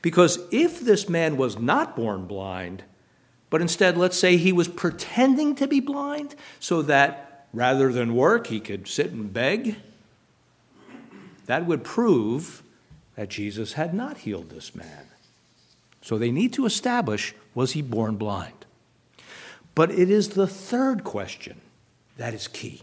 Because 0.00 0.40
if 0.50 0.80
this 0.80 1.08
man 1.08 1.36
was 1.36 1.58
not 1.58 1.96
born 1.96 2.26
blind, 2.26 2.82
but 3.50 3.60
instead, 3.60 3.96
let's 3.96 4.18
say 4.18 4.36
he 4.36 4.52
was 4.52 4.68
pretending 4.68 5.54
to 5.56 5.66
be 5.66 5.80
blind 5.80 6.34
so 6.58 6.82
that 6.82 7.46
rather 7.52 7.92
than 7.92 8.14
work, 8.14 8.46
he 8.46 8.60
could 8.60 8.88
sit 8.88 9.12
and 9.12 9.32
beg, 9.32 9.76
that 11.46 11.66
would 11.66 11.84
prove 11.84 12.62
that 13.14 13.28
Jesus 13.28 13.74
had 13.74 13.92
not 13.92 14.18
healed 14.18 14.50
this 14.50 14.74
man. 14.74 15.06
So 16.00 16.18
they 16.18 16.30
need 16.30 16.52
to 16.54 16.66
establish 16.66 17.34
was 17.54 17.72
he 17.72 17.82
born 17.82 18.16
blind? 18.16 18.61
But 19.74 19.90
it 19.90 20.10
is 20.10 20.30
the 20.30 20.46
third 20.46 21.04
question 21.04 21.60
that 22.16 22.34
is 22.34 22.48
key. 22.48 22.82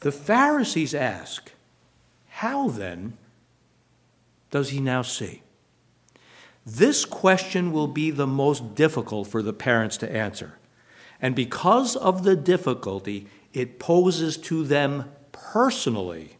The 0.00 0.12
Pharisees 0.12 0.94
ask, 0.94 1.52
How 2.28 2.68
then 2.68 3.16
does 4.50 4.70
he 4.70 4.80
now 4.80 5.02
see? 5.02 5.42
This 6.64 7.04
question 7.04 7.72
will 7.72 7.86
be 7.86 8.10
the 8.10 8.26
most 8.26 8.74
difficult 8.74 9.28
for 9.28 9.42
the 9.42 9.52
parents 9.52 9.96
to 9.98 10.12
answer. 10.12 10.58
And 11.20 11.34
because 11.34 11.96
of 11.96 12.24
the 12.24 12.36
difficulty 12.36 13.26
it 13.52 13.78
poses 13.78 14.36
to 14.36 14.64
them 14.64 15.10
personally, 15.32 16.36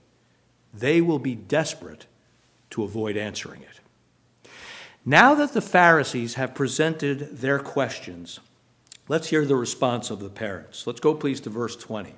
they 0.73 1.01
will 1.01 1.19
be 1.19 1.35
desperate 1.35 2.07
to 2.71 2.85
avoid 2.85 3.17
answering 3.17 3.63
it. 3.63 4.49
Now 5.05 5.35
that 5.35 5.55
the 5.55 5.63
Pharisees 5.63 6.35
have 6.35 6.55
presented 6.55 7.39
their 7.39 7.59
questions, 7.59 8.41
let's 9.09 9.29
hear 9.29 9.45
the 9.45 9.57
response 9.57 10.11
of 10.11 10.21
the 10.21 10.29
parents. 10.29 10.87
Let's 10.87 11.01
go, 11.01 11.15
please, 11.15 11.41
to 11.43 11.51
verse 11.51 11.77
20. 11.77 12.15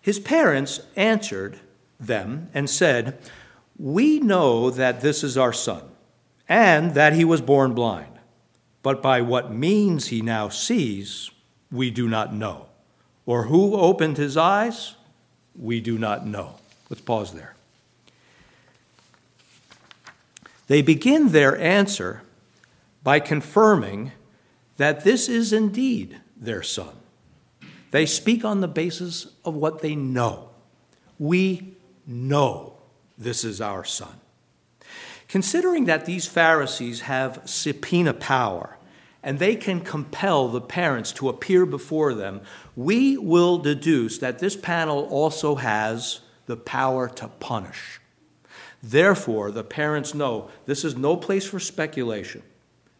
His 0.00 0.18
parents 0.18 0.80
answered 0.96 1.60
them 1.98 2.50
and 2.54 2.68
said, 2.68 3.18
We 3.78 4.20
know 4.20 4.70
that 4.70 5.00
this 5.00 5.24
is 5.24 5.36
our 5.36 5.52
son 5.52 5.82
and 6.48 6.94
that 6.94 7.12
he 7.12 7.24
was 7.24 7.40
born 7.40 7.74
blind. 7.74 8.18
But 8.82 9.02
by 9.02 9.20
what 9.20 9.52
means 9.52 10.08
he 10.08 10.22
now 10.22 10.48
sees, 10.48 11.30
we 11.70 11.90
do 11.90 12.08
not 12.08 12.32
know. 12.32 12.66
Or 13.26 13.44
who 13.44 13.76
opened 13.76 14.16
his 14.16 14.36
eyes, 14.36 14.94
we 15.54 15.80
do 15.80 15.98
not 15.98 16.26
know. 16.26 16.54
Let's 16.88 17.02
pause 17.02 17.34
there. 17.34 17.54
They 20.68 20.82
begin 20.82 21.32
their 21.32 21.58
answer 21.58 22.22
by 23.02 23.20
confirming 23.20 24.12
that 24.78 25.04
this 25.04 25.28
is 25.28 25.52
indeed 25.52 26.18
their 26.36 26.62
son. 26.62 26.94
They 27.90 28.06
speak 28.06 28.44
on 28.44 28.60
the 28.60 28.68
basis 28.68 29.26
of 29.44 29.54
what 29.54 29.80
they 29.80 29.94
know. 29.94 30.50
We 31.18 31.74
know 32.06 32.74
this 33.16 33.44
is 33.44 33.60
our 33.60 33.84
son. 33.84 34.20
Considering 35.26 35.84
that 35.84 36.06
these 36.06 36.26
Pharisees 36.26 37.02
have 37.02 37.42
subpoena 37.44 38.14
power 38.14 38.78
and 39.22 39.38
they 39.38 39.56
can 39.56 39.80
compel 39.80 40.48
the 40.48 40.60
parents 40.60 41.12
to 41.12 41.28
appear 41.28 41.66
before 41.66 42.14
them, 42.14 42.40
we 42.76 43.18
will 43.18 43.58
deduce 43.58 44.18
that 44.18 44.38
this 44.38 44.56
panel 44.56 45.04
also 45.06 45.56
has 45.56 46.20
the 46.46 46.56
power 46.56 47.08
to 47.08 47.28
punish. 47.28 48.00
Therefore, 48.82 49.50
the 49.50 49.64
parents 49.64 50.14
know 50.14 50.50
this 50.66 50.84
is 50.84 50.96
no 50.96 51.16
place 51.16 51.46
for 51.46 51.58
speculation. 51.58 52.42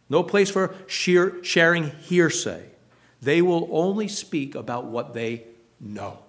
No 0.09 0.23
place 0.23 0.51
for 0.51 0.75
sheer 0.87 1.43
sharing 1.43 1.91
hearsay. 1.91 2.67
They 3.21 3.43
will 3.43 3.69
only 3.71 4.09
speak 4.09 4.55
about 4.55 4.87
what 4.87 5.13
they 5.13 5.45
know. 5.81 6.21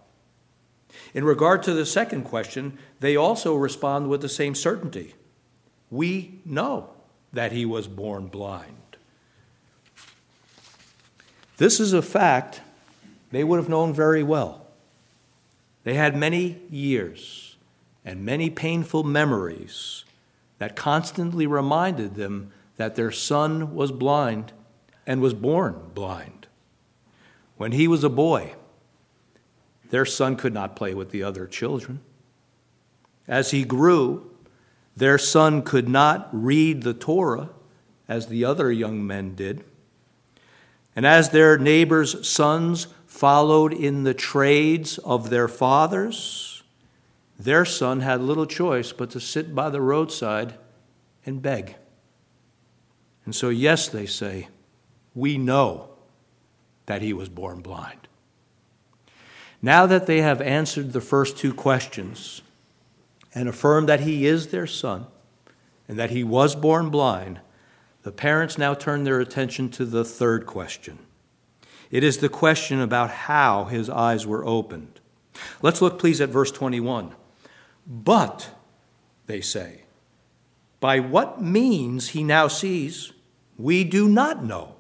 In 1.13 1.23
regard 1.23 1.63
to 1.63 1.73
the 1.73 1.85
second 1.85 2.23
question, 2.23 2.77
they 2.99 3.15
also 3.15 3.55
respond 3.55 4.09
with 4.09 4.21
the 4.21 4.29
same 4.29 4.55
certainty. 4.55 5.15
We 5.91 6.39
know 6.45 6.89
that 7.31 7.51
he 7.51 7.65
was 7.65 7.87
born 7.87 8.27
blind. 8.27 8.75
This 11.57 11.79
is 11.79 11.93
a 11.93 12.01
fact 12.01 12.61
they 13.31 13.43
would 13.43 13.57
have 13.57 13.69
known 13.69 13.93
very 13.93 14.23
well. 14.23 14.65
They 15.83 15.93
had 15.93 16.15
many 16.15 16.61
years 16.69 17.55
and 18.05 18.25
many 18.25 18.49
painful 18.49 19.03
memories 19.03 20.05
that 20.57 20.75
constantly 20.75 21.45
reminded 21.45 22.15
them 22.15 22.51
that 22.79 22.95
their 22.95 23.11
son 23.11 23.75
was 23.75 23.91
blind 23.91 24.53
and 25.05 25.19
was 25.19 25.33
born 25.33 25.75
blind. 25.93 26.47
When 27.57 27.73
he 27.73 27.89
was 27.89 28.05
a 28.05 28.09
boy, 28.09 28.53
their 29.89 30.05
son 30.05 30.37
could 30.37 30.53
not 30.53 30.77
play 30.77 30.93
with 30.93 31.11
the 31.11 31.21
other 31.21 31.45
children. 31.45 31.99
As 33.27 33.51
he 33.51 33.65
grew, 33.65 34.31
their 34.95 35.17
son 35.17 35.61
could 35.61 35.89
not 35.89 36.29
read 36.31 36.83
the 36.83 36.93
Torah 36.93 37.49
as 38.07 38.27
the 38.27 38.45
other 38.45 38.71
young 38.71 39.05
men 39.05 39.35
did. 39.35 39.65
And 40.95 41.05
as 41.05 41.31
their 41.31 41.57
neighbors' 41.57 42.25
sons 42.25 42.87
followed 43.05 43.73
in 43.73 44.03
the 44.03 44.13
trades 44.13 44.99
of 44.99 45.29
their 45.29 45.49
fathers, 45.49 46.63
their 47.37 47.65
son 47.65 47.99
had 47.99 48.21
little 48.21 48.45
choice 48.45 48.93
but 48.93 49.09
to 49.09 49.19
sit 49.19 49.53
by 49.53 49.69
the 49.69 49.81
roadside 49.81 50.53
and 51.25 51.41
beg. 51.41 51.75
And 53.25 53.35
so, 53.35 53.49
yes, 53.49 53.87
they 53.87 54.05
say, 54.05 54.47
we 55.13 55.37
know 55.37 55.89
that 56.85 57.01
he 57.01 57.13
was 57.13 57.29
born 57.29 57.61
blind. 57.61 58.07
Now 59.61 59.85
that 59.85 60.07
they 60.07 60.21
have 60.21 60.41
answered 60.41 60.93
the 60.93 61.01
first 61.01 61.37
two 61.37 61.53
questions 61.53 62.41
and 63.35 63.49
affirmed 63.49 63.89
that 63.89 63.99
he 63.99 64.25
is 64.25 64.47
their 64.47 64.67
son 64.67 65.05
and 65.87 65.99
that 65.99 66.11
he 66.11 66.23
was 66.23 66.55
born 66.55 66.89
blind, 66.89 67.41
the 68.03 68.11
parents 68.11 68.57
now 68.57 68.73
turn 68.73 69.03
their 69.03 69.19
attention 69.19 69.69
to 69.69 69.85
the 69.85 70.05
third 70.05 70.45
question. 70.45 70.99
It 71.91 72.03
is 72.03 72.19
the 72.19 72.29
question 72.29 72.79
about 72.79 73.09
how 73.09 73.65
his 73.65 73.89
eyes 73.89 74.25
were 74.25 74.45
opened. 74.45 74.99
Let's 75.61 75.81
look, 75.81 75.99
please, 75.99 76.21
at 76.21 76.29
verse 76.29 76.51
21. 76.51 77.13
But, 77.85 78.51
they 79.25 79.41
say, 79.41 79.83
by 80.79 80.99
what 80.99 81.41
means 81.41 82.09
he 82.09 82.23
now 82.23 82.47
sees, 82.47 83.11
we 83.57 83.83
do 83.83 84.07
not 84.07 84.43
know. 84.43 84.75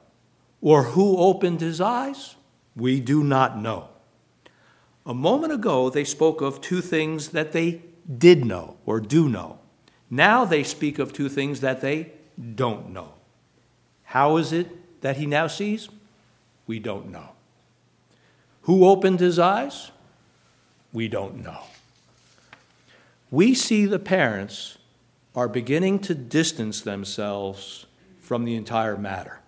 Or 0.61 0.83
who 0.83 1.17
opened 1.17 1.61
his 1.61 1.79
eyes? 1.79 2.35
We 2.75 2.99
do 2.99 3.23
not 3.23 3.57
know. 3.57 3.89
A 5.05 5.13
moment 5.13 5.53
ago, 5.53 5.89
they 5.89 6.03
spoke 6.03 6.41
of 6.41 6.61
two 6.61 6.81
things 6.81 7.29
that 7.29 7.51
they 7.51 7.81
did 8.17 8.45
know 8.45 8.77
or 8.85 8.99
do 8.99 9.29
know. 9.29 9.59
Now 10.09 10.45
they 10.45 10.63
speak 10.63 10.99
of 10.99 11.13
two 11.13 11.29
things 11.29 11.61
that 11.61 11.81
they 11.81 12.11
don't 12.55 12.89
know. 12.89 13.13
How 14.03 14.37
is 14.37 14.51
it 14.51 15.01
that 15.01 15.17
he 15.17 15.25
now 15.25 15.47
sees? 15.47 15.89
We 16.65 16.79
don't 16.79 17.09
know. 17.11 17.29
Who 18.63 18.85
opened 18.85 19.19
his 19.19 19.39
eyes? 19.39 19.91
We 20.91 21.07
don't 21.07 21.43
know. 21.43 21.63
We 23.31 23.53
see 23.53 23.85
the 23.85 23.99
parents 23.99 24.78
are 25.35 25.47
beginning 25.47 25.99
to 25.99 26.15
distance 26.15 26.81
themselves 26.81 27.85
from 28.19 28.45
the 28.45 28.55
entire 28.55 28.97
matter. 28.97 29.39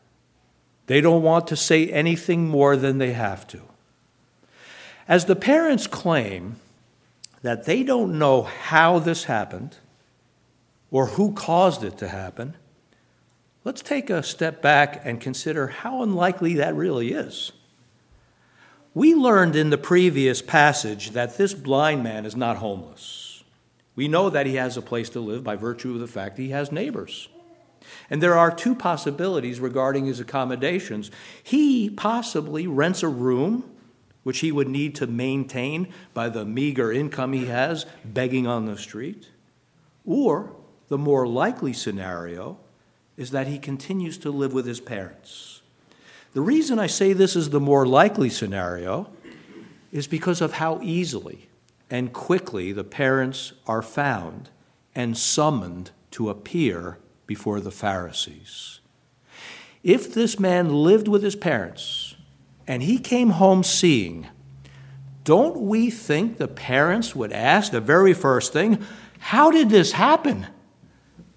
They 0.88 1.02
don't 1.02 1.22
want 1.24 1.48
to 1.48 1.56
say 1.56 1.88
anything 1.88 2.50
more 2.50 2.76
than 2.76 2.98
they 2.98 3.14
have 3.14 3.48
to. 3.48 3.62
As 5.08 5.26
the 5.26 5.36
parents 5.36 5.88
claim 5.88 6.58
that 7.42 7.66
they 7.66 7.84
don't 7.84 8.18
know 8.18 8.44
how 8.44 9.00
this 9.00 9.26
happened 9.26 9.78
or 10.90 11.08
who 11.08 11.34
caused 11.34 11.84
it 11.84 11.98
to 12.00 12.08
happen, 12.08 12.56
let's 13.64 13.82
take 13.82 14.10
a 14.10 14.24
step 14.24 14.62
back 14.62 15.02
and 15.04 15.22
consider 15.22 15.68
how 15.68 16.04
unlikely 16.04 16.56
that 16.56 16.76
really 16.76 17.14
is. 17.14 17.52
We 18.94 19.16
learned 19.16 19.56
in 19.56 19.70
the 19.70 19.78
previous 19.78 20.42
passage 20.42 21.12
that 21.12 21.38
this 21.38 21.54
blind 21.54 22.04
man 22.04 22.26
is 22.26 22.36
not 22.36 22.58
homeless. 22.58 23.21
We 23.96 24.08
know 24.08 24.30
that 24.30 24.46
he 24.46 24.56
has 24.56 24.78
a 24.78 24.82
place 24.82 25.10
to 25.10 25.20
live 25.20 25.44
by 25.44 25.56
virtue 25.56 25.94
of 25.94 26.00
the 26.00 26.08
fact 26.08 26.36
that 26.36 26.44
he 26.44 26.50
has 26.50 26.72
neighbors. 26.72 27.28
And 28.10 28.22
there 28.22 28.38
are 28.38 28.54
two 28.54 28.76
possibilities 28.76 29.60
regarding 29.60 30.06
his 30.06 30.20
accommodations. 30.20 31.12
He 31.44 31.90
possibly 31.90 32.68
rents 32.68 33.04
a 33.04 33.08
room, 33.08 33.70
which 34.24 34.40
he 34.40 34.52
would 34.52 34.70
need 34.70 34.96
to 34.96 35.08
maintain 35.08 35.92
by 36.14 36.30
the 36.30 36.46
meager 36.46 36.92
income 36.92 37.34
he 37.34 37.48
has 37.48 37.86
begging 38.06 38.48
on 38.48 38.66
the 38.66 38.78
street. 38.78 39.30
Or 40.06 40.56
the 40.88 40.98
more 40.98 41.28
likely 41.28 41.74
scenario 41.74 42.60
is 43.18 43.32
that 43.32 43.48
he 43.48 43.60
continues 43.60 44.18
to 44.20 44.32
live 44.32 44.54
with 44.54 44.66
his 44.66 44.80
parents. 44.80 45.62
The 46.34 46.42
reason 46.42 46.80
I 46.80 46.88
say 46.88 47.14
this 47.14 47.36
is 47.36 47.50
the 47.50 47.60
more 47.60 47.86
likely 47.86 48.30
scenario 48.30 49.10
is 49.92 50.08
because 50.08 50.40
of 50.40 50.54
how 50.54 50.80
easily 50.82 51.50
and 51.92 52.14
quickly 52.14 52.72
the 52.72 52.84
parents 52.84 53.54
are 53.68 53.82
found 53.82 54.50
and 54.96 55.18
summoned 55.18 55.92
to 56.12 56.30
appear 56.30 56.98
before 57.28 57.60
the 57.60 57.72
Pharisees. 57.72 58.80
If 59.84 60.14
this 60.14 60.40
man 60.40 60.70
lived 60.70 61.08
with 61.08 61.22
his 61.22 61.36
parents 61.36 62.16
and 62.68 62.82
he 62.82 62.98
came 62.98 63.32
home 63.32 63.64
seeing, 63.64 64.28
don't 65.24 65.58
we 65.58 65.90
think 65.92 66.38
the 66.38 66.48
parents 66.48 67.16
would 67.16 67.32
ask 67.32 67.72
the 67.72 67.82
very 67.82 68.14
first 68.14 68.54
thing, 68.54 68.84
How 69.20 69.52
did 69.52 69.70
this 69.70 69.92
happen? 69.92 70.48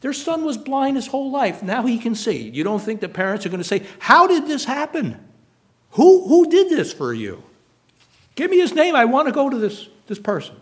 Their 0.00 0.12
son 0.12 0.44
was 0.44 0.58
blind 0.58 0.96
his 0.96 1.06
whole 1.06 1.30
life. 1.30 1.62
Now 1.62 1.84
he 1.84 1.98
can 1.98 2.14
see. 2.14 2.50
You 2.50 2.62
don't 2.62 2.80
think 2.80 3.00
the 3.00 3.08
parents 3.08 3.46
are 3.46 3.48
going 3.48 3.62
to 3.62 3.68
say, 3.68 3.86
How 3.98 4.26
did 4.26 4.46
this 4.46 4.64
happen? 4.64 5.18
Who, 5.92 6.28
who 6.28 6.50
did 6.50 6.70
this 6.70 6.92
for 6.92 7.12
you? 7.12 7.42
Give 8.34 8.50
me 8.50 8.58
his 8.58 8.74
name. 8.74 8.96
I 8.96 9.04
want 9.04 9.28
to 9.28 9.32
go 9.32 9.48
to 9.48 9.56
this, 9.56 9.88
this 10.06 10.18
person. 10.18 10.56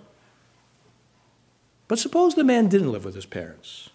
But 1.88 1.98
suppose 1.98 2.34
the 2.34 2.44
man 2.44 2.68
didn't 2.68 2.92
live 2.92 3.04
with 3.04 3.14
his 3.14 3.26
parents. 3.26 3.90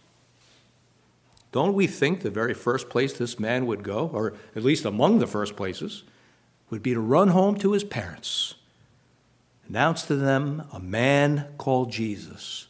Don't 1.51 1.73
we 1.73 1.87
think 1.87 2.21
the 2.21 2.29
very 2.29 2.53
first 2.53 2.89
place 2.89 3.13
this 3.13 3.39
man 3.39 3.65
would 3.65 3.81
go, 3.81 4.09
or 4.13 4.33
at 4.55 4.63
least 4.63 4.85
among 4.85 5.19
the 5.19 5.27
first 5.27 5.55
places, 5.55 6.03
would 6.69 6.83
be 6.83 6.93
to 6.93 6.99
run 6.99 7.29
home 7.29 7.57
to 7.57 7.71
his 7.71 7.83
parents, 7.83 8.55
announce 9.67 10.03
to 10.03 10.15
them 10.15 10.67
a 10.71 10.79
man 10.79 11.47
called 11.57 11.91
Jesus, 11.91 12.67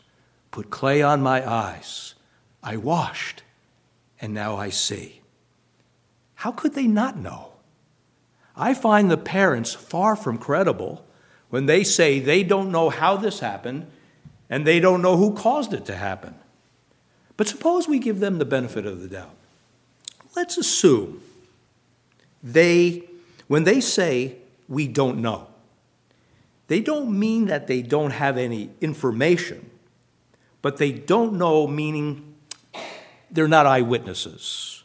put 0.51 0.69
clay 0.69 1.01
on 1.01 1.21
my 1.21 1.47
eyes, 1.49 2.13
I 2.61 2.77
washed, 2.77 3.43
and 4.21 4.33
now 4.33 4.55
I 4.55 4.69
see. 4.69 5.21
How 6.35 6.51
could 6.51 6.75
they 6.75 6.87
not 6.87 7.17
know? 7.17 7.53
I 8.55 8.73
find 8.73 9.09
the 9.09 9.17
parents 9.17 9.73
far 9.73 10.15
from 10.15 10.37
credible 10.37 11.06
when 11.49 11.65
they 11.65 11.83
say 11.83 12.19
they 12.19 12.43
don't 12.43 12.71
know 12.71 12.89
how 12.89 13.15
this 13.15 13.39
happened 13.39 13.87
and 14.49 14.65
they 14.65 14.79
don't 14.79 15.01
know 15.01 15.17
who 15.17 15.33
caused 15.33 15.73
it 15.73 15.85
to 15.85 15.95
happen. 15.95 16.35
But 17.35 17.47
suppose 17.47 17.87
we 17.87 17.99
give 17.99 18.19
them 18.19 18.39
the 18.39 18.45
benefit 18.45 18.85
of 18.85 19.01
the 19.01 19.07
doubt. 19.07 19.35
Let's 20.35 20.57
assume 20.57 21.21
they, 22.43 23.03
when 23.47 23.63
they 23.63 23.81
say 23.81 24.35
we 24.67 24.87
don't 24.87 25.19
know, 25.19 25.47
they 26.67 26.81
don't 26.81 27.17
mean 27.17 27.45
that 27.45 27.67
they 27.67 27.81
don't 27.81 28.11
have 28.11 28.37
any 28.37 28.71
information, 28.81 29.69
but 30.61 30.77
they 30.77 30.91
don't 30.91 31.33
know, 31.33 31.65
meaning 31.65 32.35
they're 33.31 33.47
not 33.47 33.65
eyewitnesses. 33.65 34.83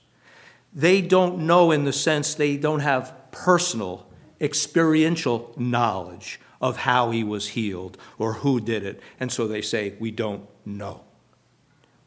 They 0.73 1.01
don't 1.01 1.41
know 1.41 1.71
in 1.71 1.85
the 1.85 1.93
sense 1.93 2.35
they 2.35 2.57
don't 2.57 2.81
have 2.81 3.15
personal, 3.31 4.07
experiential 4.41 5.53
knowledge 5.57 6.39
of 6.63 6.79
how 6.79 7.11
he 7.11 7.25
was 7.25 7.49
healed 7.49 7.99
or 8.19 8.35
who 8.35 8.61
did 8.61 8.85
it. 8.85 9.01
And 9.19 9.31
so 9.31 9.47
they 9.47 9.61
say, 9.61 9.95
We 9.99 10.13
don't 10.13 10.47
know. 10.65 11.03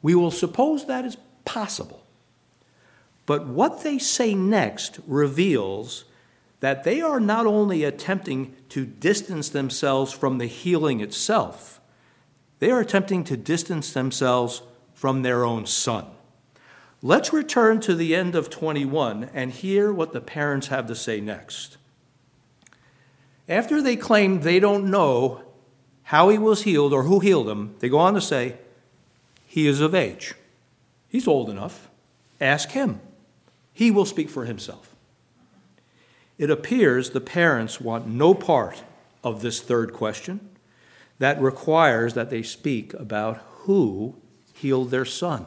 We 0.02 0.16
will 0.16 0.32
suppose 0.32 0.86
that 0.86 1.06
is 1.06 1.18
possible. 1.44 2.04
But 3.26 3.48
what 3.48 3.84
they 3.84 3.98
say 3.98 4.34
next 4.34 5.00
reveals 5.06 6.06
that 6.62 6.84
they 6.84 7.02
are 7.02 7.20
not 7.20 7.46
only 7.46 7.84
attempting 7.84 8.56
to 8.70 8.86
distance 8.86 9.50
themselves 9.50 10.14
from 10.14 10.38
the 10.38 10.46
healing 10.46 11.02
itself, 11.02 11.82
they 12.60 12.72
are 12.72 12.80
attempting 12.80 13.24
to 13.26 13.36
distance 13.36 13.92
themselves 13.92 14.62
from 14.94 15.22
their 15.22 15.44
own 15.44 15.66
son. 15.66 16.06
Let's 17.02 17.34
return 17.34 17.82
to 17.82 17.94
the 17.94 18.16
end 18.16 18.36
of 18.36 18.50
21 18.50 19.30
and 19.34 19.52
hear 19.52 19.92
what 19.92 20.14
the 20.14 20.22
parents 20.22 20.68
have 20.68 20.88
to 20.88 20.96
say 20.96 21.20
next. 21.20 21.78
After 23.48 23.82
they 23.82 23.96
claim 23.96 24.42
they 24.42 24.60
don't 24.60 24.90
know 24.90 25.44
how 26.04 26.30
he 26.30 26.38
was 26.38 26.64
healed 26.64 26.94
or 26.94 27.04
who 27.04 27.20
healed 27.20 27.50
him, 27.50 27.76
they 27.80 27.90
go 27.90 28.00
on 28.00 28.14
to 28.14 28.22
say, 28.22 28.58
he 29.46 29.68
is 29.68 29.82
of 29.82 29.96
age. 29.96 30.34
He's 31.08 31.28
old 31.28 31.50
enough. 31.50 31.90
Ask 32.42 32.72
him. 32.72 33.00
He 33.72 33.92
will 33.92 34.06
speak 34.06 34.30
for 34.30 34.46
himself. 34.46 34.96
It 36.38 36.50
appears 36.50 37.12
the 37.12 37.22
parents 37.22 37.80
want 37.80 38.08
no 38.08 38.34
part 38.34 38.84
of 39.24 39.42
this 39.42 39.62
third 39.62 39.94
question 39.94 40.50
that 41.20 41.42
requires 41.42 42.14
that 42.14 42.30
they 42.30 42.44
speak 42.44 42.94
about 42.96 43.38
who 43.60 44.16
healed 44.54 44.92
their 44.92 45.06
son. 45.06 45.46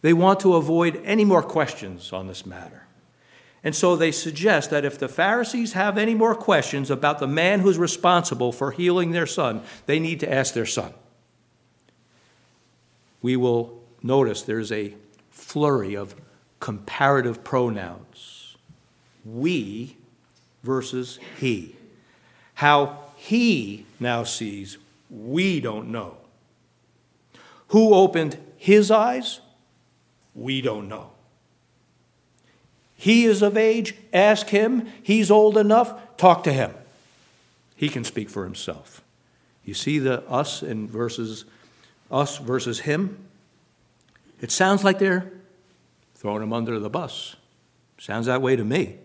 They 0.00 0.12
want 0.12 0.40
to 0.40 0.54
avoid 0.54 1.00
any 1.04 1.24
more 1.24 1.42
questions 1.42 2.12
on 2.12 2.26
this 2.26 2.46
matter. 2.46 2.85
And 3.66 3.74
so 3.74 3.96
they 3.96 4.12
suggest 4.12 4.70
that 4.70 4.84
if 4.84 4.96
the 4.96 5.08
Pharisees 5.08 5.72
have 5.72 5.98
any 5.98 6.14
more 6.14 6.36
questions 6.36 6.88
about 6.88 7.18
the 7.18 7.26
man 7.26 7.58
who's 7.58 7.78
responsible 7.78 8.52
for 8.52 8.70
healing 8.70 9.10
their 9.10 9.26
son, 9.26 9.60
they 9.86 9.98
need 9.98 10.20
to 10.20 10.32
ask 10.32 10.54
their 10.54 10.66
son. 10.66 10.94
We 13.22 13.34
will 13.34 13.82
notice 14.04 14.42
there's 14.42 14.70
a 14.70 14.94
flurry 15.30 15.96
of 15.96 16.14
comparative 16.60 17.42
pronouns 17.42 18.56
we 19.24 19.96
versus 20.62 21.18
he. 21.40 21.74
How 22.54 23.00
he 23.16 23.84
now 23.98 24.22
sees, 24.22 24.78
we 25.10 25.58
don't 25.58 25.90
know. 25.90 26.18
Who 27.70 27.94
opened 27.94 28.38
his 28.58 28.92
eyes? 28.92 29.40
We 30.36 30.60
don't 30.60 30.88
know. 30.88 31.15
He 32.96 33.26
is 33.26 33.42
of 33.42 33.56
age, 33.56 33.94
ask 34.12 34.48
him. 34.48 34.88
He's 35.02 35.30
old 35.30 35.58
enough, 35.58 36.16
talk 36.16 36.42
to 36.44 36.52
him. 36.52 36.72
He 37.76 37.88
can 37.88 38.04
speak 38.04 38.30
for 38.30 38.44
himself. 38.44 39.02
You 39.64 39.74
see 39.74 39.98
the 39.98 40.22
us 40.28 40.62
in 40.62 40.88
versus 40.88 41.44
us 42.10 42.38
versus 42.38 42.80
him? 42.80 43.28
It 44.40 44.50
sounds 44.50 44.82
like 44.82 44.98
they're 44.98 45.30
throwing 46.14 46.42
him 46.42 46.52
under 46.52 46.78
the 46.78 46.88
bus. 46.88 47.36
Sounds 47.98 48.26
that 48.26 48.40
way 48.40 48.56
to 48.56 48.64
me. 48.64 48.96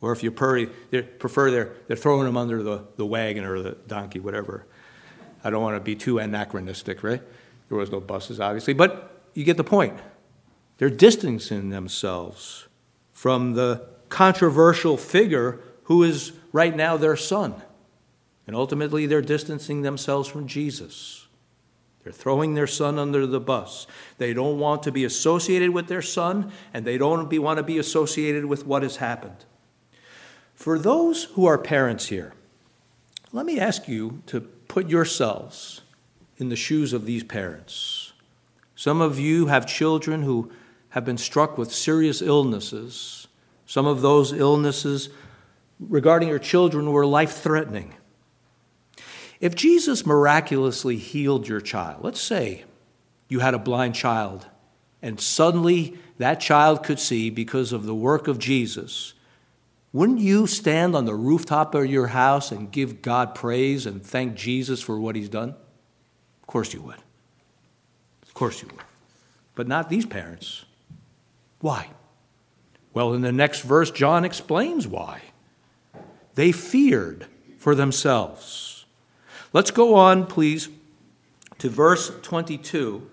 Or 0.00 0.12
if 0.12 0.22
you 0.22 0.30
prefer, 0.30 0.66
they're, 0.90 1.72
they're 1.86 1.96
throwing 1.96 2.26
him 2.26 2.36
under 2.36 2.62
the, 2.62 2.84
the 2.96 3.04
wagon 3.04 3.44
or 3.44 3.60
the 3.60 3.76
donkey, 3.86 4.18
whatever. 4.18 4.66
I 5.44 5.50
don't 5.50 5.62
want 5.62 5.76
to 5.76 5.80
be 5.80 5.94
too 5.94 6.18
anachronistic, 6.18 7.02
right? 7.02 7.22
There 7.68 7.78
was 7.78 7.92
no 7.92 8.00
buses, 8.00 8.40
obviously, 8.40 8.72
but 8.72 9.20
you 9.34 9.44
get 9.44 9.56
the 9.56 9.64
point. 9.64 9.98
They're 10.78 10.90
distancing 10.90 11.68
themselves 11.68 12.66
from 13.20 13.52
the 13.52 13.86
controversial 14.08 14.96
figure 14.96 15.60
who 15.82 16.02
is 16.02 16.32
right 16.52 16.74
now 16.74 16.96
their 16.96 17.16
son. 17.16 17.54
And 18.46 18.56
ultimately, 18.56 19.04
they're 19.04 19.20
distancing 19.20 19.82
themselves 19.82 20.26
from 20.26 20.46
Jesus. 20.46 21.26
They're 22.02 22.14
throwing 22.14 22.54
their 22.54 22.66
son 22.66 22.98
under 22.98 23.26
the 23.26 23.38
bus. 23.38 23.86
They 24.16 24.32
don't 24.32 24.58
want 24.58 24.82
to 24.84 24.90
be 24.90 25.04
associated 25.04 25.68
with 25.68 25.86
their 25.86 26.00
son, 26.00 26.50
and 26.72 26.86
they 26.86 26.96
don't 26.96 27.28
be, 27.28 27.38
want 27.38 27.58
to 27.58 27.62
be 27.62 27.76
associated 27.76 28.46
with 28.46 28.66
what 28.66 28.82
has 28.82 28.96
happened. 28.96 29.44
For 30.54 30.78
those 30.78 31.24
who 31.24 31.44
are 31.44 31.58
parents 31.58 32.06
here, 32.06 32.32
let 33.32 33.44
me 33.44 33.60
ask 33.60 33.86
you 33.86 34.22
to 34.28 34.40
put 34.40 34.88
yourselves 34.88 35.82
in 36.38 36.48
the 36.48 36.56
shoes 36.56 36.94
of 36.94 37.04
these 37.04 37.22
parents. 37.22 38.14
Some 38.74 39.02
of 39.02 39.18
you 39.18 39.48
have 39.48 39.66
children 39.66 40.22
who 40.22 40.50
have 40.90 41.04
been 41.04 41.18
struck 41.18 41.56
with 41.56 41.72
serious 41.72 42.20
illnesses. 42.20 43.28
Some 43.66 43.86
of 43.86 44.02
those 44.02 44.32
illnesses 44.32 45.08
regarding 45.78 46.28
your 46.28 46.38
children 46.38 46.92
were 46.92 47.06
life 47.06 47.32
threatening. 47.32 47.94
If 49.40 49.54
Jesus 49.54 50.04
miraculously 50.04 50.96
healed 50.96 51.48
your 51.48 51.60
child, 51.60 52.04
let's 52.04 52.20
say 52.20 52.64
you 53.28 53.40
had 53.40 53.54
a 53.54 53.58
blind 53.58 53.94
child, 53.94 54.46
and 55.00 55.18
suddenly 55.18 55.96
that 56.18 56.40
child 56.40 56.84
could 56.84 56.98
see 56.98 57.30
because 57.30 57.72
of 57.72 57.84
the 57.84 57.94
work 57.94 58.28
of 58.28 58.38
Jesus, 58.38 59.14
wouldn't 59.92 60.20
you 60.20 60.46
stand 60.46 60.94
on 60.94 61.04
the 61.04 61.14
rooftop 61.14 61.74
of 61.74 61.86
your 61.86 62.08
house 62.08 62.52
and 62.52 62.70
give 62.70 63.02
God 63.02 63.34
praise 63.34 63.86
and 63.86 64.04
thank 64.04 64.34
Jesus 64.34 64.80
for 64.80 65.00
what 65.00 65.16
he's 65.16 65.28
done? 65.28 65.50
Of 66.40 66.46
course 66.46 66.74
you 66.74 66.82
would. 66.82 67.02
Of 68.22 68.34
course 68.34 68.62
you 68.62 68.68
would. 68.68 68.84
But 69.54 69.66
not 69.66 69.88
these 69.88 70.06
parents. 70.06 70.64
Why? 71.60 71.90
Well, 72.92 73.14
in 73.14 73.22
the 73.22 73.32
next 73.32 73.62
verse, 73.62 73.90
John 73.90 74.24
explains 74.24 74.86
why. 74.86 75.22
They 76.34 76.52
feared 76.52 77.26
for 77.58 77.74
themselves. 77.74 78.84
Let's 79.52 79.70
go 79.70 79.94
on, 79.94 80.26
please, 80.26 80.68
to 81.58 81.68
verse 81.68 82.10
22. 82.22 83.08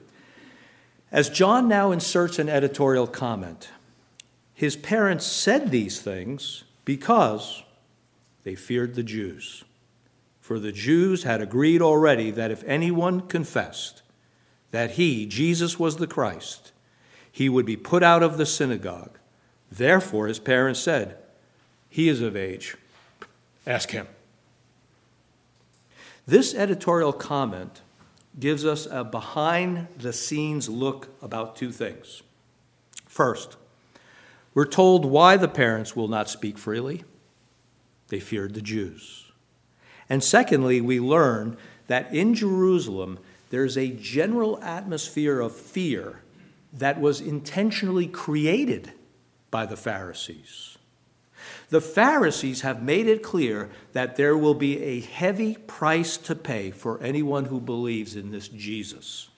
As 1.11 1.29
John 1.29 1.67
now 1.67 1.91
inserts 1.91 2.39
an 2.39 2.49
editorial 2.49 3.07
comment, 3.07 3.69
his 4.53 4.75
parents 4.75 5.25
said 5.25 5.71
these 5.71 6.01
things 6.01 6.63
because 6.85 7.63
they 8.43 8.55
feared 8.55 8.95
the 8.95 9.03
Jews. 9.03 9.63
For 10.39 10.59
the 10.59 10.71
Jews 10.71 11.23
had 11.23 11.41
agreed 11.41 11.81
already 11.81 12.31
that 12.31 12.51
if 12.51 12.63
anyone 12.65 13.21
confessed 13.21 14.01
that 14.71 14.91
he, 14.91 15.25
Jesus, 15.25 15.77
was 15.77 15.97
the 15.97 16.07
Christ, 16.07 16.71
he 17.37 17.49
would 17.49 17.67
be 17.67 17.77
put 17.77 18.01
out 18.01 18.23
of 18.23 18.39
the 18.39 18.47
synagogue. 18.47 19.19
Therefore, 19.71 20.25
his 20.25 20.39
parents 20.39 20.79
said, 20.79 21.19
He 21.87 22.09
is 22.09 22.19
of 22.19 22.35
age. 22.35 22.75
Ask 23.67 23.91
him. 23.91 24.07
This 26.25 26.55
editorial 26.55 27.13
comment 27.13 27.83
gives 28.39 28.65
us 28.65 28.87
a 28.89 29.03
behind 29.03 29.87
the 29.99 30.13
scenes 30.13 30.67
look 30.67 31.09
about 31.21 31.55
two 31.55 31.71
things. 31.71 32.23
First, 33.05 33.55
we're 34.55 34.65
told 34.65 35.05
why 35.05 35.37
the 35.37 35.47
parents 35.47 35.95
will 35.95 36.07
not 36.07 36.31
speak 36.31 36.57
freely. 36.57 37.03
They 38.07 38.19
feared 38.19 38.55
the 38.55 38.63
Jews. 38.63 39.25
And 40.09 40.23
secondly, 40.23 40.81
we 40.81 40.99
learn 40.99 41.55
that 41.85 42.11
in 42.11 42.33
Jerusalem, 42.33 43.19
there's 43.51 43.77
a 43.77 43.89
general 43.89 44.59
atmosphere 44.63 45.39
of 45.39 45.55
fear 45.55 46.23
that 46.77 46.99
was 46.99 47.21
intentionally 47.21 48.07
created 48.07 48.91
by 49.51 49.65
the 49.65 49.77
Pharisees. 49.77 50.77
The 51.69 51.81
Pharisees 51.81 52.61
have 52.61 52.81
made 52.81 53.07
it 53.07 53.23
clear 53.23 53.69
that 53.93 54.15
there 54.15 54.37
will 54.37 54.53
be 54.53 54.81
a 54.81 55.01
heavy 55.01 55.55
price 55.55 56.17
to 56.17 56.35
pay 56.35 56.71
for 56.71 57.01
anyone 57.01 57.45
who 57.45 57.59
believes 57.59 58.15
in 58.15 58.31
this 58.31 58.47
Jesus. 58.47 59.29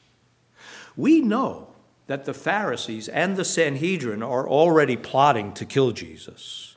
We 0.96 1.22
know 1.22 1.70
that 2.08 2.26
the 2.26 2.34
Pharisees 2.34 3.08
and 3.08 3.36
the 3.36 3.46
Sanhedrin 3.46 4.24
are 4.24 4.48
already 4.48 4.98
plotting 4.98 5.54
to 5.54 5.66
kill 5.66 5.92
Jesus. 5.92 6.76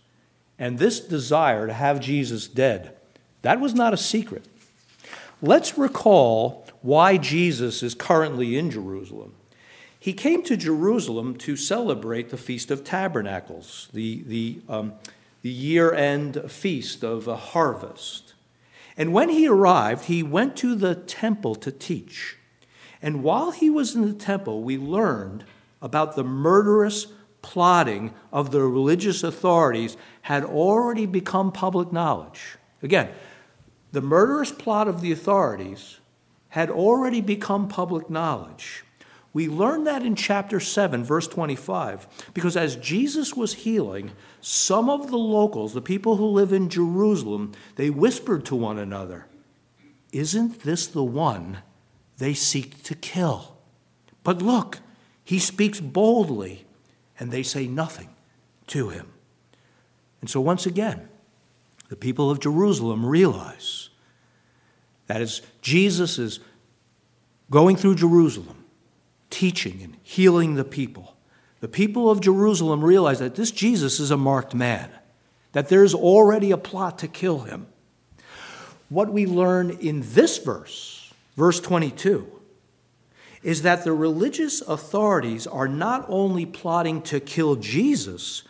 And 0.58 0.78
this 0.78 1.00
desire 1.00 1.66
to 1.66 1.72
have 1.72 2.00
Jesus 2.00 2.46
dead, 2.46 2.96
that 3.42 3.60
was 3.60 3.74
not 3.74 3.94
a 3.94 3.98
secret. 3.98 4.46
Let's 5.40 5.76
recall 5.76 6.66
why 6.82 7.16
Jesus 7.16 7.82
is 7.82 7.94
currently 7.94 8.56
in 8.56 8.70
Jerusalem. 8.70 9.34
He 10.02 10.14
came 10.14 10.42
to 10.42 10.56
Jerusalem 10.56 11.36
to 11.36 11.54
celebrate 11.54 12.30
the 12.30 12.36
Feast 12.36 12.72
of 12.72 12.82
Tabernacles, 12.82 13.88
the, 13.92 14.24
the, 14.26 14.58
um, 14.68 14.94
the 15.42 15.48
year 15.48 15.94
end 15.94 16.50
feast 16.50 17.04
of 17.04 17.28
a 17.28 17.36
harvest. 17.36 18.34
And 18.96 19.12
when 19.12 19.28
he 19.28 19.46
arrived, 19.46 20.06
he 20.06 20.24
went 20.24 20.56
to 20.56 20.74
the 20.74 20.96
temple 20.96 21.54
to 21.54 21.70
teach. 21.70 22.36
And 23.00 23.22
while 23.22 23.52
he 23.52 23.70
was 23.70 23.94
in 23.94 24.02
the 24.02 24.12
temple, 24.12 24.64
we 24.64 24.76
learned 24.76 25.44
about 25.80 26.16
the 26.16 26.24
murderous 26.24 27.06
plotting 27.40 28.12
of 28.32 28.50
the 28.50 28.62
religious 28.62 29.22
authorities 29.22 29.96
had 30.22 30.42
already 30.42 31.06
become 31.06 31.52
public 31.52 31.92
knowledge. 31.92 32.56
Again, 32.82 33.08
the 33.92 34.02
murderous 34.02 34.50
plot 34.50 34.88
of 34.88 35.00
the 35.00 35.12
authorities 35.12 36.00
had 36.48 36.70
already 36.70 37.20
become 37.20 37.68
public 37.68 38.10
knowledge. 38.10 38.82
We 39.34 39.48
learn 39.48 39.84
that 39.84 40.02
in 40.02 40.14
chapter 40.14 40.60
7, 40.60 41.04
verse 41.04 41.26
25, 41.26 42.32
because 42.34 42.56
as 42.56 42.76
Jesus 42.76 43.34
was 43.34 43.54
healing, 43.54 44.12
some 44.42 44.90
of 44.90 45.10
the 45.10 45.16
locals, 45.16 45.72
the 45.72 45.80
people 45.80 46.16
who 46.16 46.26
live 46.26 46.52
in 46.52 46.68
Jerusalem, 46.68 47.52
they 47.76 47.88
whispered 47.88 48.44
to 48.46 48.56
one 48.56 48.78
another, 48.78 49.26
Isn't 50.12 50.60
this 50.60 50.86
the 50.86 51.02
one 51.02 51.58
they 52.18 52.34
seek 52.34 52.82
to 52.82 52.94
kill? 52.94 53.56
But 54.22 54.42
look, 54.42 54.80
he 55.24 55.38
speaks 55.38 55.80
boldly, 55.80 56.66
and 57.18 57.30
they 57.30 57.42
say 57.42 57.66
nothing 57.66 58.10
to 58.68 58.90
him. 58.90 59.12
And 60.20 60.28
so, 60.28 60.40
once 60.40 60.66
again, 60.66 61.08
the 61.88 61.96
people 61.96 62.30
of 62.30 62.38
Jerusalem 62.38 63.04
realize 63.04 63.88
that 65.06 65.20
as 65.22 65.42
Jesus 65.62 66.18
is 66.18 66.40
going 67.50 67.76
through 67.76 67.96
Jerusalem, 67.96 68.61
teaching 69.32 69.80
and 69.82 69.96
healing 70.02 70.54
the 70.54 70.64
people. 70.64 71.16
The 71.60 71.68
people 71.68 72.10
of 72.10 72.20
Jerusalem 72.20 72.84
realize 72.84 73.18
that 73.18 73.34
this 73.34 73.50
Jesus 73.50 73.98
is 73.98 74.10
a 74.12 74.16
marked 74.16 74.54
man, 74.54 74.90
that 75.52 75.68
there's 75.68 75.94
already 75.94 76.52
a 76.52 76.56
plot 76.56 76.98
to 77.00 77.08
kill 77.08 77.40
him. 77.40 77.66
What 78.88 79.12
we 79.12 79.26
learn 79.26 79.70
in 79.70 80.02
this 80.04 80.38
verse, 80.38 81.12
verse 81.36 81.60
22, 81.60 82.30
is 83.42 83.62
that 83.62 83.84
the 83.84 83.92
religious 83.92 84.60
authorities 84.60 85.46
are 85.46 85.66
not 85.66 86.04
only 86.08 86.46
plotting 86.46 87.02
to 87.02 87.18
kill 87.18 87.56
Jesus, 87.56 88.42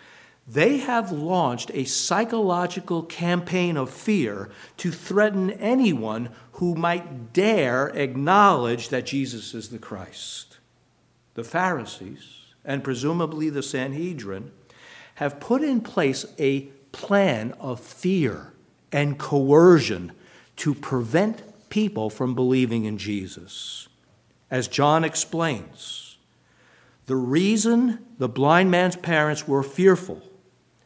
they 0.46 0.78
have 0.78 1.12
launched 1.12 1.70
a 1.72 1.84
psychological 1.84 3.04
campaign 3.04 3.76
of 3.76 3.88
fear 3.88 4.50
to 4.78 4.90
threaten 4.90 5.50
anyone 5.52 6.30
who 6.52 6.74
might 6.74 7.32
dare 7.32 7.88
acknowledge 7.88 8.88
that 8.88 9.06
Jesus 9.06 9.54
is 9.54 9.68
the 9.68 9.78
Christ. 9.78 10.51
The 11.34 11.44
Pharisees, 11.44 12.54
and 12.64 12.84
presumably 12.84 13.48
the 13.48 13.62
Sanhedrin, 13.62 14.52
have 15.16 15.40
put 15.40 15.62
in 15.62 15.80
place 15.80 16.26
a 16.38 16.62
plan 16.92 17.52
of 17.52 17.80
fear 17.80 18.52
and 18.90 19.18
coercion 19.18 20.12
to 20.56 20.74
prevent 20.74 21.42
people 21.70 22.10
from 22.10 22.34
believing 22.34 22.84
in 22.84 22.98
Jesus. 22.98 23.88
As 24.50 24.68
John 24.68 25.04
explains, 25.04 26.18
the 27.06 27.16
reason 27.16 28.04
the 28.18 28.28
blind 28.28 28.70
man's 28.70 28.96
parents 28.96 29.48
were 29.48 29.62
fearful 29.62 30.22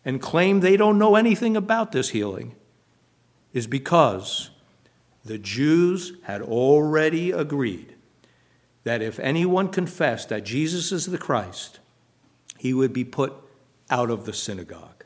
and 0.05 0.23
claim 0.23 0.61
they 0.61 0.77
don't 0.77 0.99
know 0.99 1.17
anything 1.17 1.57
about 1.57 1.91
this 1.91 2.11
healing 2.11 2.55
is 3.53 3.67
because 3.67 4.51
the 5.25 5.39
Jews 5.39 6.13
had 6.23 6.41
already 6.41 7.33
agreed 7.33 7.96
that 8.87 9.03
if 9.03 9.19
anyone 9.19 9.69
confessed 9.69 10.29
that 10.29 10.45
Jesus 10.45 10.93
is 10.93 11.07
the 11.07 11.19
Christ, 11.19 11.81
he 12.57 12.73
would 12.73 12.93
be 12.93 13.03
put 13.03 13.33
out 13.91 14.13
of 14.13 14.27
the 14.27 14.33
synagogue. 14.33 15.05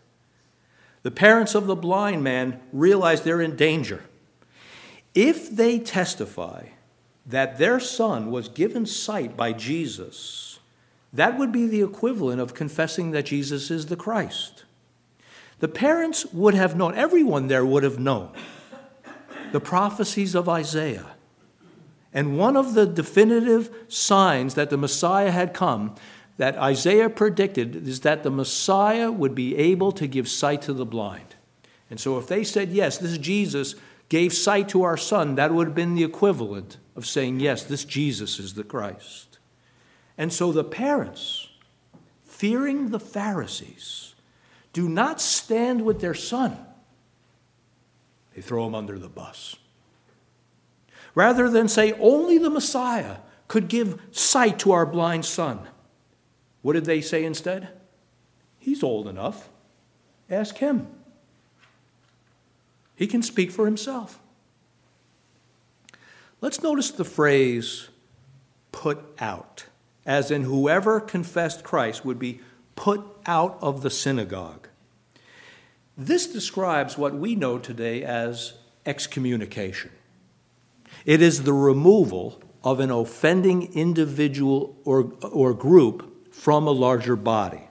The 1.02 1.10
parents 1.10 1.54
of 1.54 1.66
the 1.66 1.74
blind 1.74 2.22
man 2.22 2.60
realize 2.74 3.22
they're 3.22 3.40
in 3.40 3.56
danger. 3.56 4.04
If 5.14 5.50
they 5.50 5.78
testify 5.78 6.66
that 7.24 7.56
their 7.56 7.80
son 7.80 8.30
was 8.30 8.50
given 8.50 8.84
sight 8.84 9.34
by 9.34 9.54
Jesus, 9.54 10.58
that 11.10 11.38
would 11.38 11.50
be 11.50 11.66
the 11.66 11.80
equivalent 11.80 12.38
of 12.38 12.52
confessing 12.52 13.12
that 13.12 13.24
Jesus 13.24 13.70
is 13.70 13.86
the 13.86 13.96
Christ. 13.96 14.66
The 15.60 15.68
parents 15.68 16.26
would 16.34 16.52
have 16.52 16.76
known, 16.76 16.94
everyone 16.96 17.46
there 17.46 17.64
would 17.64 17.84
have 17.84 17.98
known 17.98 18.32
the 19.52 19.60
prophecies 19.60 20.34
of 20.34 20.50
Isaiah. 20.50 21.16
And 22.12 22.38
one 22.38 22.56
of 22.56 22.74
the 22.74 22.86
definitive 22.86 23.70
signs 23.88 24.54
that 24.54 24.70
the 24.70 24.76
Messiah 24.76 25.30
had 25.30 25.54
come, 25.54 25.94
that 26.38 26.56
Isaiah 26.56 27.08
predicted, 27.08 27.86
is 27.86 28.00
that 28.00 28.22
the 28.22 28.30
Messiah 28.30 29.12
would 29.12 29.34
be 29.34 29.56
able 29.56 29.92
to 29.92 30.06
give 30.06 30.28
sight 30.28 30.62
to 30.62 30.72
the 30.72 30.86
blind. 30.86 31.36
And 31.88 32.00
so 32.00 32.18
if 32.18 32.26
they 32.26 32.44
said, 32.44 32.70
yes, 32.70 32.98
this 32.98 33.18
Jesus 33.18 33.74
gave 34.08 34.32
sight 34.32 34.68
to 34.70 34.82
our 34.82 34.96
son, 34.96 35.36
that 35.36 35.52
would 35.52 35.68
have 35.68 35.74
been 35.74 35.94
the 35.94 36.04
equivalent 36.04 36.78
of 36.96 37.06
saying, 37.06 37.40
yes, 37.40 37.62
this 37.62 37.84
Jesus 37.84 38.38
is 38.38 38.54
the 38.54 38.64
Christ. 38.64 39.38
And 40.18 40.32
so 40.32 40.50
the 40.50 40.64
parents, 40.64 41.48
fearing 42.24 42.90
the 42.90 43.00
Pharisees, 43.00 44.14
do 44.72 44.88
not 44.88 45.20
stand 45.20 45.82
with 45.82 46.00
their 46.00 46.14
son. 46.14 46.58
They 48.34 48.42
throw 48.42 48.66
him 48.66 48.74
under 48.74 48.98
the 48.98 49.08
bus. 49.08 49.56
Rather 51.14 51.48
than 51.48 51.68
say, 51.68 51.92
only 51.94 52.38
the 52.38 52.50
Messiah 52.50 53.16
could 53.48 53.68
give 53.68 54.00
sight 54.10 54.58
to 54.60 54.72
our 54.72 54.86
blind 54.86 55.24
son, 55.24 55.60
what 56.62 56.74
did 56.74 56.84
they 56.84 57.00
say 57.00 57.24
instead? 57.24 57.68
He's 58.58 58.82
old 58.82 59.08
enough. 59.08 59.48
Ask 60.28 60.58
him. 60.58 60.86
He 62.94 63.06
can 63.06 63.22
speak 63.22 63.50
for 63.50 63.64
himself. 63.64 64.20
Let's 66.40 66.62
notice 66.62 66.90
the 66.90 67.04
phrase 67.04 67.88
put 68.72 68.98
out, 69.18 69.64
as 70.06 70.30
in 70.30 70.42
whoever 70.44 71.00
confessed 71.00 71.64
Christ 71.64 72.04
would 72.04 72.18
be 72.18 72.40
put 72.76 73.02
out 73.26 73.58
of 73.60 73.82
the 73.82 73.90
synagogue. 73.90 74.68
This 75.96 76.26
describes 76.26 76.96
what 76.96 77.14
we 77.14 77.34
know 77.34 77.58
today 77.58 78.02
as 78.02 78.54
excommunication. 78.86 79.90
It 81.04 81.22
is 81.22 81.44
the 81.44 81.52
removal 81.52 82.40
of 82.62 82.80
an 82.80 82.90
offending 82.90 83.72
individual 83.74 84.76
or, 84.84 85.12
or 85.22 85.54
group 85.54 86.34
from 86.34 86.66
a 86.66 86.70
larger 86.70 87.16
body. 87.16 87.68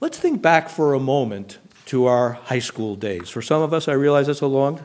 Let's 0.00 0.18
think 0.18 0.42
back 0.42 0.68
for 0.68 0.94
a 0.94 1.00
moment 1.00 1.58
to 1.86 2.06
our 2.06 2.32
high 2.32 2.58
school 2.58 2.96
days. 2.96 3.30
For 3.30 3.42
some 3.42 3.62
of 3.62 3.72
us, 3.72 3.88
I 3.88 3.92
realize 3.92 4.26
that's 4.26 4.40
a 4.40 4.46
long, 4.46 4.84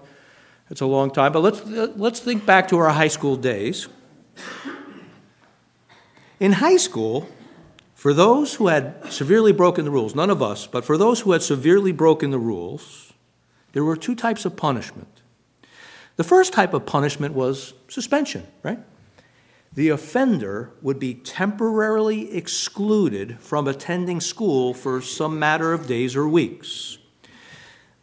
it's 0.69 0.81
a 0.81 0.85
long 0.85 1.11
time, 1.11 1.31
but 1.31 1.41
let's, 1.41 1.65
let's 1.65 2.19
think 2.19 2.45
back 2.45 2.67
to 2.69 2.77
our 2.77 2.89
high 2.89 3.07
school 3.07 3.35
days. 3.35 3.87
In 6.39 6.53
high 6.53 6.77
school, 6.77 7.27
for 7.95 8.13
those 8.13 8.55
who 8.55 8.67
had 8.67 9.11
severely 9.11 9.51
broken 9.51 9.83
the 9.83 9.91
rules, 9.91 10.15
none 10.15 10.29
of 10.29 10.41
us, 10.41 10.67
but 10.67 10.85
for 10.85 10.97
those 10.97 11.21
who 11.21 11.33
had 11.33 11.41
severely 11.41 11.91
broken 11.91 12.31
the 12.31 12.39
rules, 12.39 13.11
there 13.73 13.83
were 13.83 13.97
two 13.97 14.15
types 14.15 14.45
of 14.45 14.55
punishment. 14.55 15.18
The 16.19 16.25
first 16.25 16.51
type 16.51 16.73
of 16.73 16.85
punishment 16.85 17.33
was 17.33 17.73
suspension, 17.87 18.45
right? 18.61 18.79
The 19.71 19.87
offender 19.87 20.73
would 20.81 20.99
be 20.99 21.13
temporarily 21.13 22.35
excluded 22.35 23.39
from 23.39 23.69
attending 23.69 24.19
school 24.19 24.73
for 24.73 24.99
some 24.99 25.39
matter 25.39 25.71
of 25.71 25.87
days 25.87 26.17
or 26.17 26.27
weeks. 26.27 26.97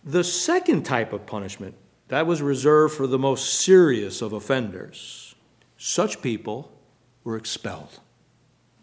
The 0.02 0.24
second 0.24 0.84
type 0.84 1.12
of 1.12 1.26
punishment, 1.26 1.74
that 2.08 2.26
was 2.26 2.40
reserved 2.40 2.94
for 2.94 3.06
the 3.06 3.18
most 3.18 3.52
serious 3.52 4.22
of 4.22 4.32
offenders. 4.32 5.34
Such 5.76 6.22
people 6.22 6.72
were 7.22 7.36
expelled. 7.36 8.00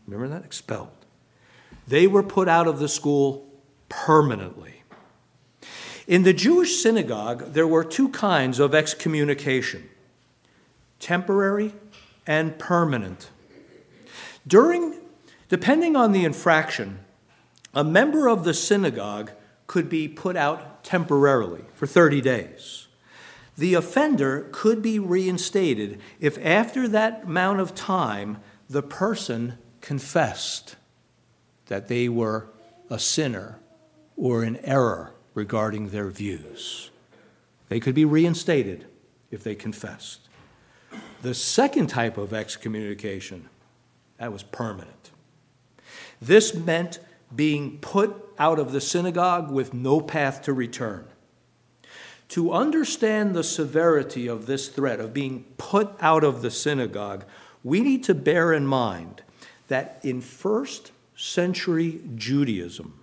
Remember 0.05 0.27
that? 0.27 0.45
Expelled. 0.45 1.07
They 1.87 2.05
were 2.05 2.21
put 2.21 2.47
out 2.47 2.67
of 2.67 2.77
the 2.77 2.87
school 2.87 3.51
permanently. 3.89 4.72
In 6.07 6.23
the 6.23 6.33
Jewish 6.33 6.81
synagogue, 6.81 7.53
there 7.53 7.67
were 7.67 7.83
two 7.83 8.09
kinds 8.09 8.59
of 8.59 8.75
excommunication 8.75 9.89
temporary 10.99 11.73
and 12.25 12.57
permanent. 12.57 13.29
During, 14.47 14.95
depending 15.49 15.97
on 15.97 16.13
the 16.13 16.23
infraction, 16.23 16.99
a 17.73 17.83
member 17.83 18.29
of 18.29 18.45
the 18.45 18.53
synagogue 18.53 19.31
could 19.67 19.89
be 19.89 20.07
put 20.07 20.37
out 20.37 20.83
temporarily 20.83 21.63
for 21.73 21.87
30 21.87 22.21
days. 22.21 22.87
The 23.57 23.73
offender 23.73 24.47
could 24.51 24.81
be 24.81 24.97
reinstated 24.99 25.99
if, 26.19 26.37
after 26.43 26.87
that 26.87 27.23
amount 27.23 27.59
of 27.59 27.75
time, 27.75 28.37
the 28.69 28.83
person 28.83 29.57
confessed 29.81 30.75
that 31.67 31.87
they 31.87 32.07
were 32.09 32.47
a 32.89 32.99
sinner 32.99 33.59
or 34.15 34.43
in 34.43 34.57
error 34.57 35.12
regarding 35.33 35.89
their 35.89 36.09
views. 36.09 36.89
They 37.69 37.79
could 37.79 37.95
be 37.95 38.05
reinstated 38.05 38.85
if 39.31 39.43
they 39.43 39.55
confessed. 39.55 40.27
The 41.21 41.33
second 41.33 41.87
type 41.87 42.17
of 42.17 42.33
excommunication, 42.33 43.49
that 44.17 44.31
was 44.31 44.43
permanent. 44.43 45.11
This 46.21 46.53
meant 46.53 46.99
being 47.35 47.79
put 47.79 48.15
out 48.37 48.59
of 48.59 48.71
the 48.71 48.81
synagogue 48.81 49.51
with 49.51 49.73
no 49.73 50.01
path 50.01 50.41
to 50.43 50.53
return. 50.53 51.07
To 52.29 52.51
understand 52.51 53.35
the 53.35 53.43
severity 53.43 54.27
of 54.27 54.45
this 54.45 54.67
threat 54.67 54.99
of 54.99 55.13
being 55.13 55.45
put 55.57 55.91
out 55.99 56.23
of 56.23 56.41
the 56.41 56.51
synagogue, 56.51 57.25
we 57.63 57.81
need 57.81 58.03
to 58.05 58.15
bear 58.15 58.53
in 58.53 58.65
mind 58.65 59.21
that 59.67 59.99
in 60.03 60.21
first 60.21 60.91
century 61.15 62.01
Judaism, 62.15 63.02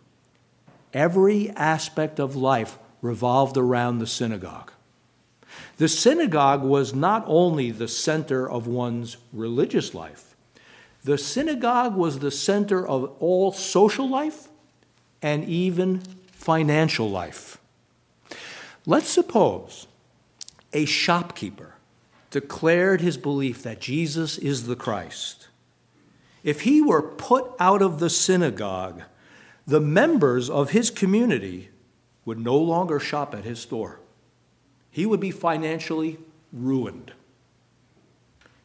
every 0.92 1.50
aspect 1.50 2.18
of 2.18 2.36
life 2.36 2.78
revolved 3.02 3.56
around 3.56 3.98
the 3.98 4.06
synagogue. 4.06 4.72
The 5.78 5.88
synagogue 5.88 6.62
was 6.62 6.94
not 6.94 7.24
only 7.26 7.70
the 7.70 7.88
center 7.88 8.48
of 8.48 8.66
one's 8.66 9.16
religious 9.32 9.94
life, 9.94 10.36
the 11.02 11.16
synagogue 11.16 11.96
was 11.96 12.18
the 12.18 12.30
center 12.30 12.86
of 12.86 13.16
all 13.20 13.52
social 13.52 14.08
life 14.08 14.48
and 15.22 15.44
even 15.44 16.02
financial 16.32 17.10
life. 17.10 17.58
Let's 18.86 19.08
suppose 19.08 19.86
a 20.72 20.84
shopkeeper 20.84 21.74
declared 22.30 23.00
his 23.00 23.16
belief 23.16 23.62
that 23.62 23.80
Jesus 23.80 24.38
is 24.38 24.66
the 24.66 24.76
Christ 24.76 25.48
if 26.42 26.62
he 26.62 26.80
were 26.80 27.02
put 27.02 27.50
out 27.58 27.82
of 27.82 28.00
the 28.00 28.10
synagogue, 28.10 29.02
the 29.66 29.80
members 29.80 30.50
of 30.50 30.70
his 30.70 30.90
community 30.90 31.70
would 32.24 32.38
no 32.38 32.56
longer 32.56 33.00
shop 33.00 33.34
at 33.34 33.44
his 33.44 33.60
store. 33.60 34.00
He 34.90 35.06
would 35.06 35.20
be 35.20 35.30
financially 35.30 36.18
ruined. 36.52 37.12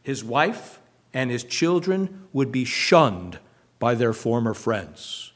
His 0.02 0.24
wife 0.24 0.80
and 1.14 1.30
his 1.30 1.44
children 1.44 2.28
would 2.32 2.52
be 2.52 2.64
shunned 2.64 3.38
by 3.78 3.94
their 3.94 4.12
former 4.12 4.54
friends. 4.54 5.32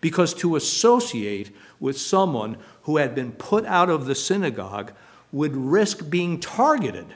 Because 0.00 0.34
to 0.34 0.56
associate 0.56 1.54
with 1.80 1.98
someone 1.98 2.58
who 2.82 2.98
had 2.98 3.14
been 3.14 3.32
put 3.32 3.64
out 3.64 3.90
of 3.90 4.06
the 4.06 4.14
synagogue 4.14 4.92
would 5.32 5.56
risk 5.56 6.08
being 6.10 6.38
targeted 6.38 7.14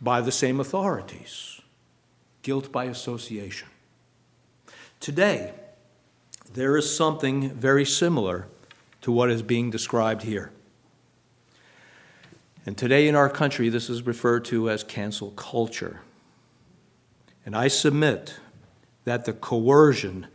by 0.00 0.20
the 0.20 0.32
same 0.32 0.60
authorities. 0.60 1.60
guilt 2.42 2.70
by 2.70 2.84
association. 2.84 3.66
Today, 5.00 5.52
there 6.54 6.76
is 6.76 6.94
something 6.94 7.50
very 7.50 7.84
similar 7.84 8.46
to 9.02 9.12
what 9.12 9.30
is 9.30 9.42
being 9.42 9.70
described 9.70 10.22
here. 10.22 10.50
And 12.64 12.76
today 12.76 13.06
in 13.06 13.14
our 13.14 13.30
country, 13.30 13.68
this 13.68 13.88
is 13.88 14.04
referred 14.04 14.44
to 14.46 14.68
as 14.68 14.82
cancel 14.82 15.30
culture. 15.32 16.00
And 17.44 17.54
I 17.54 17.68
submit 17.68 18.40
that 19.04 19.24
the 19.24 19.32
coercion 19.32 20.26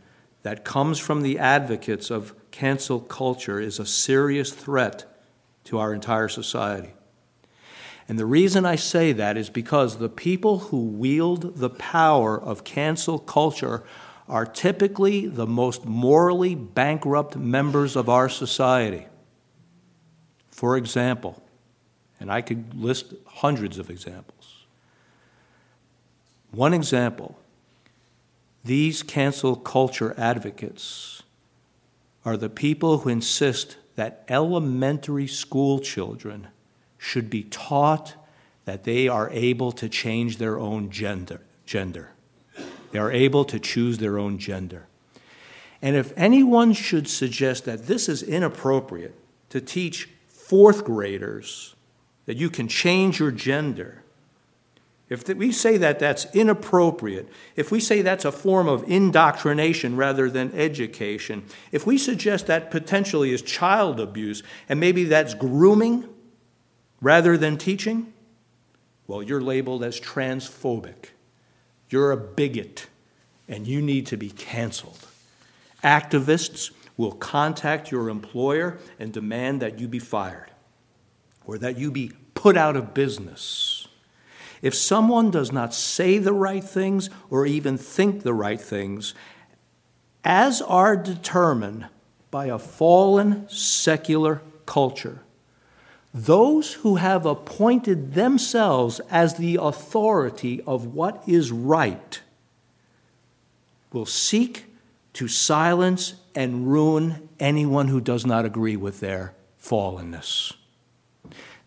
that 0.42 0.64
comes 0.64 0.98
from 0.98 1.22
the 1.22 1.38
advocates 1.38 2.10
of 2.10 2.34
cancel 2.50 3.00
culture 3.00 3.60
is 3.60 3.78
a 3.78 3.86
serious 3.86 4.52
threat 4.52 5.04
to 5.64 5.78
our 5.78 5.92
entire 5.92 6.28
society. 6.28 6.94
And 8.08 8.18
the 8.18 8.26
reason 8.26 8.64
I 8.64 8.76
say 8.76 9.12
that 9.12 9.36
is 9.36 9.50
because 9.50 9.98
the 9.98 10.08
people 10.08 10.58
who 10.58 10.84
wield 10.84 11.58
the 11.58 11.70
power 11.70 12.40
of 12.40 12.64
cancel 12.64 13.18
culture 13.18 13.84
are 14.32 14.46
typically 14.46 15.26
the 15.26 15.46
most 15.46 15.84
morally 15.84 16.54
bankrupt 16.54 17.36
members 17.36 17.96
of 17.96 18.08
our 18.08 18.30
society. 18.30 19.06
For 20.50 20.78
example, 20.78 21.42
and 22.18 22.32
I 22.32 22.40
could 22.40 22.72
list 22.72 23.12
hundreds 23.26 23.78
of 23.78 23.90
examples. 23.90 24.64
One 26.50 26.72
example 26.72 27.38
these 28.64 29.02
cancel 29.02 29.54
culture 29.54 30.14
advocates 30.16 31.22
are 32.24 32.38
the 32.38 32.48
people 32.48 32.98
who 32.98 33.10
insist 33.10 33.76
that 33.96 34.24
elementary 34.28 35.26
school 35.26 35.78
children 35.78 36.48
should 36.96 37.28
be 37.28 37.42
taught 37.42 38.14
that 38.64 38.84
they 38.84 39.08
are 39.08 39.28
able 39.28 39.72
to 39.72 39.90
change 39.90 40.38
their 40.38 40.58
own 40.58 40.88
gender. 40.88 41.42
gender. 41.66 42.11
They 42.92 42.98
are 42.98 43.10
able 43.10 43.44
to 43.46 43.58
choose 43.58 43.98
their 43.98 44.18
own 44.18 44.38
gender. 44.38 44.86
And 45.80 45.96
if 45.96 46.12
anyone 46.16 46.72
should 46.74 47.08
suggest 47.08 47.64
that 47.64 47.86
this 47.86 48.08
is 48.08 48.22
inappropriate 48.22 49.14
to 49.50 49.60
teach 49.60 50.08
fourth 50.28 50.84
graders 50.84 51.74
that 52.26 52.36
you 52.36 52.48
can 52.48 52.68
change 52.68 53.18
your 53.18 53.32
gender, 53.32 54.02
if 55.08 55.28
we 55.28 55.52
say 55.52 55.76
that 55.76 55.98
that's 55.98 56.26
inappropriate, 56.34 57.28
if 57.56 57.70
we 57.70 57.80
say 57.80 58.00
that's 58.00 58.24
a 58.24 58.32
form 58.32 58.68
of 58.68 58.84
indoctrination 58.88 59.96
rather 59.96 60.30
than 60.30 60.52
education, 60.52 61.44
if 61.70 61.86
we 61.86 61.98
suggest 61.98 62.46
that 62.46 62.70
potentially 62.70 63.32
is 63.32 63.42
child 63.42 64.00
abuse 64.00 64.42
and 64.68 64.78
maybe 64.78 65.04
that's 65.04 65.34
grooming 65.34 66.08
rather 67.00 67.36
than 67.36 67.58
teaching, 67.58 68.12
well, 69.06 69.22
you're 69.22 69.40
labeled 69.40 69.82
as 69.82 70.00
transphobic. 70.00 71.10
You're 71.92 72.10
a 72.10 72.16
bigot 72.16 72.86
and 73.46 73.66
you 73.66 73.82
need 73.82 74.06
to 74.06 74.16
be 74.16 74.30
canceled. 74.30 75.06
Activists 75.84 76.70
will 76.96 77.12
contact 77.12 77.90
your 77.90 78.08
employer 78.08 78.78
and 78.98 79.12
demand 79.12 79.60
that 79.60 79.78
you 79.78 79.88
be 79.88 79.98
fired 79.98 80.50
or 81.44 81.58
that 81.58 81.78
you 81.78 81.90
be 81.90 82.12
put 82.34 82.56
out 82.56 82.76
of 82.76 82.94
business. 82.94 83.88
If 84.62 84.74
someone 84.74 85.30
does 85.30 85.52
not 85.52 85.74
say 85.74 86.18
the 86.18 86.32
right 86.32 86.64
things 86.64 87.10
or 87.28 87.46
even 87.46 87.76
think 87.76 88.22
the 88.22 88.32
right 88.32 88.60
things, 88.60 89.12
as 90.24 90.62
are 90.62 90.96
determined 90.96 91.88
by 92.30 92.46
a 92.46 92.58
fallen 92.58 93.48
secular 93.48 94.40
culture, 94.64 95.20
those 96.14 96.74
who 96.74 96.96
have 96.96 97.24
appointed 97.24 98.14
themselves 98.14 99.00
as 99.10 99.34
the 99.34 99.56
authority 99.60 100.60
of 100.66 100.86
what 100.86 101.22
is 101.26 101.50
right 101.50 102.20
will 103.92 104.06
seek 104.06 104.66
to 105.14 105.28
silence 105.28 106.14
and 106.34 106.70
ruin 106.70 107.28
anyone 107.38 107.88
who 107.88 108.00
does 108.00 108.26
not 108.26 108.44
agree 108.44 108.76
with 108.76 109.00
their 109.00 109.34
fallenness. 109.62 110.52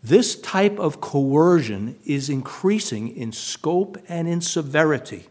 This 0.03 0.39
type 0.39 0.77
of 0.77 1.01
coercion 1.01 1.97
is 2.05 2.29
increasing 2.29 3.15
in 3.15 3.31
scope 3.31 3.97
and 4.07 4.27
in 4.27 4.41
severity. 4.41 5.27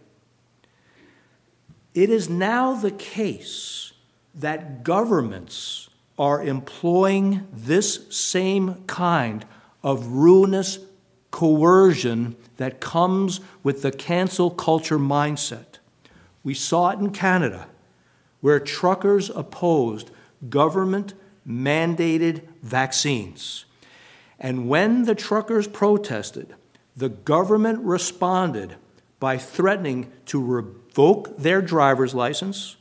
It 1.95 2.11
is 2.11 2.29
now 2.29 2.75
the 2.75 2.91
case 2.91 3.93
that 4.35 4.83
governments 4.83 5.89
are 6.19 6.43
employing 6.43 7.47
this 7.53 8.07
same 8.11 8.85
kind 8.87 9.45
of 9.83 10.07
ruinous 10.07 10.79
coercion 11.31 12.37
that 12.57 12.81
comes 12.81 13.41
with 13.63 13.83
the 13.83 13.91
cancel 13.91 14.51
culture 14.51 14.99
mindset. 14.99 15.79
We 16.45 16.55
saw 16.55 16.91
it 16.91 17.01
in 17.01 17.11
Canada, 17.11 17.67
where 18.41 18.61
truckers 18.61 19.31
opposed 19.31 20.11
government 20.49 21.15
mandated 21.47 22.43
vaccines. 22.63 23.65
And 24.39 24.69
when 24.69 25.05
the 25.05 25.15
truckers 25.15 25.67
protested, 25.67 26.55
the 26.97 27.09
government 27.09 27.81
responded 27.81 28.77
by 29.19 29.39
threatening 29.39 30.13
to 30.27 30.45
revoke 30.45 31.37
their 31.37 31.63
driver's 31.63 32.15
license, 32.15 32.77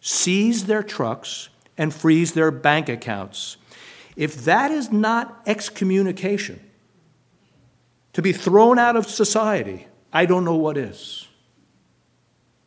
seize 0.00 0.66
their 0.66 0.82
trucks, 0.82 1.48
and 1.78 1.94
freeze 1.94 2.32
their 2.32 2.50
bank 2.50 2.88
accounts. 2.88 3.56
If 4.16 4.44
that 4.44 4.70
is 4.70 4.90
not 4.90 5.40
excommunication, 5.46 6.60
to 8.12 8.20
be 8.20 8.32
thrown 8.32 8.78
out 8.78 8.96
of 8.96 9.06
society, 9.06 9.86
I 10.12 10.26
don't 10.26 10.44
know 10.44 10.56
what 10.56 10.76
is. 10.76 11.28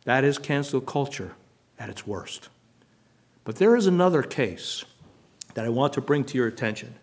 That 0.06 0.24
is 0.24 0.38
cancel 0.38 0.80
culture 0.80 1.34
at 1.78 1.90
its 1.90 2.08
worst. 2.08 2.48
But 3.44 3.58
there 3.58 3.76
is 3.76 3.86
another 3.86 4.24
case 4.24 4.86
that 5.56 5.66
I 5.66 5.70
want 5.70 5.92
to 5.94 6.02
bring 6.02 6.24
to 6.26 6.38
your 6.38 6.48
attention. 6.48 6.96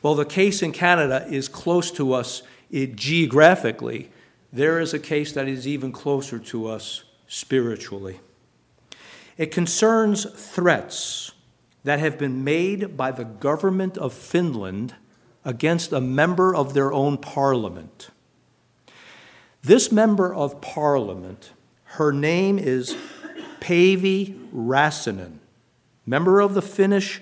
Well, 0.00 0.14
the 0.14 0.24
case 0.24 0.62
in 0.62 0.70
Canada 0.70 1.26
is 1.28 1.48
close 1.48 1.90
to 1.92 2.12
us 2.12 2.42
geographically. 2.70 4.10
There 4.52 4.78
is 4.78 4.94
a 4.94 4.98
case 4.98 5.32
that 5.32 5.48
is 5.48 5.66
even 5.66 5.90
closer 5.90 6.38
to 6.38 6.68
us 6.68 7.02
spiritually. 7.26 8.20
It 9.36 9.50
concerns 9.50 10.24
threats 10.24 11.31
that 11.84 11.98
have 11.98 12.18
been 12.18 12.44
made 12.44 12.96
by 12.96 13.10
the 13.10 13.24
government 13.24 13.98
of 13.98 14.12
Finland 14.12 14.94
against 15.44 15.92
a 15.92 16.00
member 16.00 16.54
of 16.54 16.74
their 16.74 16.92
own 16.92 17.18
parliament. 17.18 18.10
This 19.62 19.90
member 19.92 20.34
of 20.34 20.60
parliament, 20.60 21.52
her 21.84 22.12
name 22.12 22.58
is 22.58 22.96
Päivi 23.60 24.48
Räsänen, 24.52 25.38
member 26.06 26.40
of 26.40 26.54
the 26.54 26.62
Finnish 26.62 27.20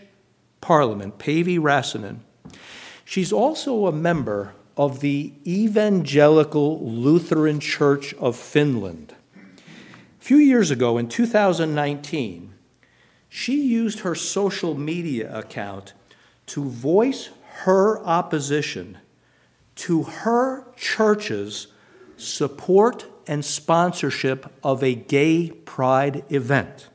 parliament, 0.61 1.19
Päivi 1.19 1.59
Räsänen. 1.59 2.21
She's 3.05 3.33
also 3.33 3.87
a 3.87 3.93
member 3.93 4.55
of 4.77 5.01
the 5.01 5.33
Evangelical 5.47 6.81
Lutheran 6.81 7.61
Church 7.61 8.15
of 8.15 8.37
Finland. 8.37 9.15
A 9.37 10.23
few 10.23 10.39
years 10.39 10.71
ago, 10.71 10.97
in 10.97 11.09
2019, 11.09 12.55
she 13.31 13.63
used 13.63 14.01
her 14.01 14.15
social 14.15 14.75
media 14.75 15.33
account 15.35 15.95
to 16.47 16.65
voice 16.65 17.31
her 17.63 18.05
opposition 18.05 18.99
to 19.77 20.03
her 20.03 20.67
church's 20.77 21.69
support 22.17 23.07
and 23.29 23.45
sponsorship 23.45 24.53
of 24.65 24.83
a 24.83 24.95
gay 24.95 25.49
pride 25.51 26.25
event. 26.29 26.89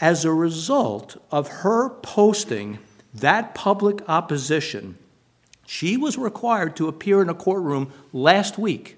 As 0.00 0.24
a 0.24 0.32
result 0.32 1.16
of 1.30 1.48
her 1.48 1.88
posting 1.88 2.80
that 3.14 3.54
public 3.54 4.02
opposition, 4.08 4.98
she 5.64 5.96
was 5.96 6.18
required 6.18 6.74
to 6.76 6.88
appear 6.88 7.22
in 7.22 7.28
a 7.28 7.34
courtroom 7.34 7.92
last 8.12 8.58
week. 8.58 8.96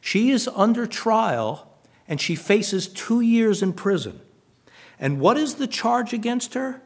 She 0.00 0.30
is 0.30 0.48
under 0.54 0.86
trial 0.86 1.76
and 2.06 2.20
she 2.20 2.36
faces 2.36 2.86
two 2.86 3.20
years 3.20 3.60
in 3.60 3.72
prison. 3.72 4.20
And 5.00 5.20
what 5.20 5.36
is 5.36 5.56
the 5.56 5.66
charge 5.66 6.12
against 6.12 6.54
her? 6.54 6.82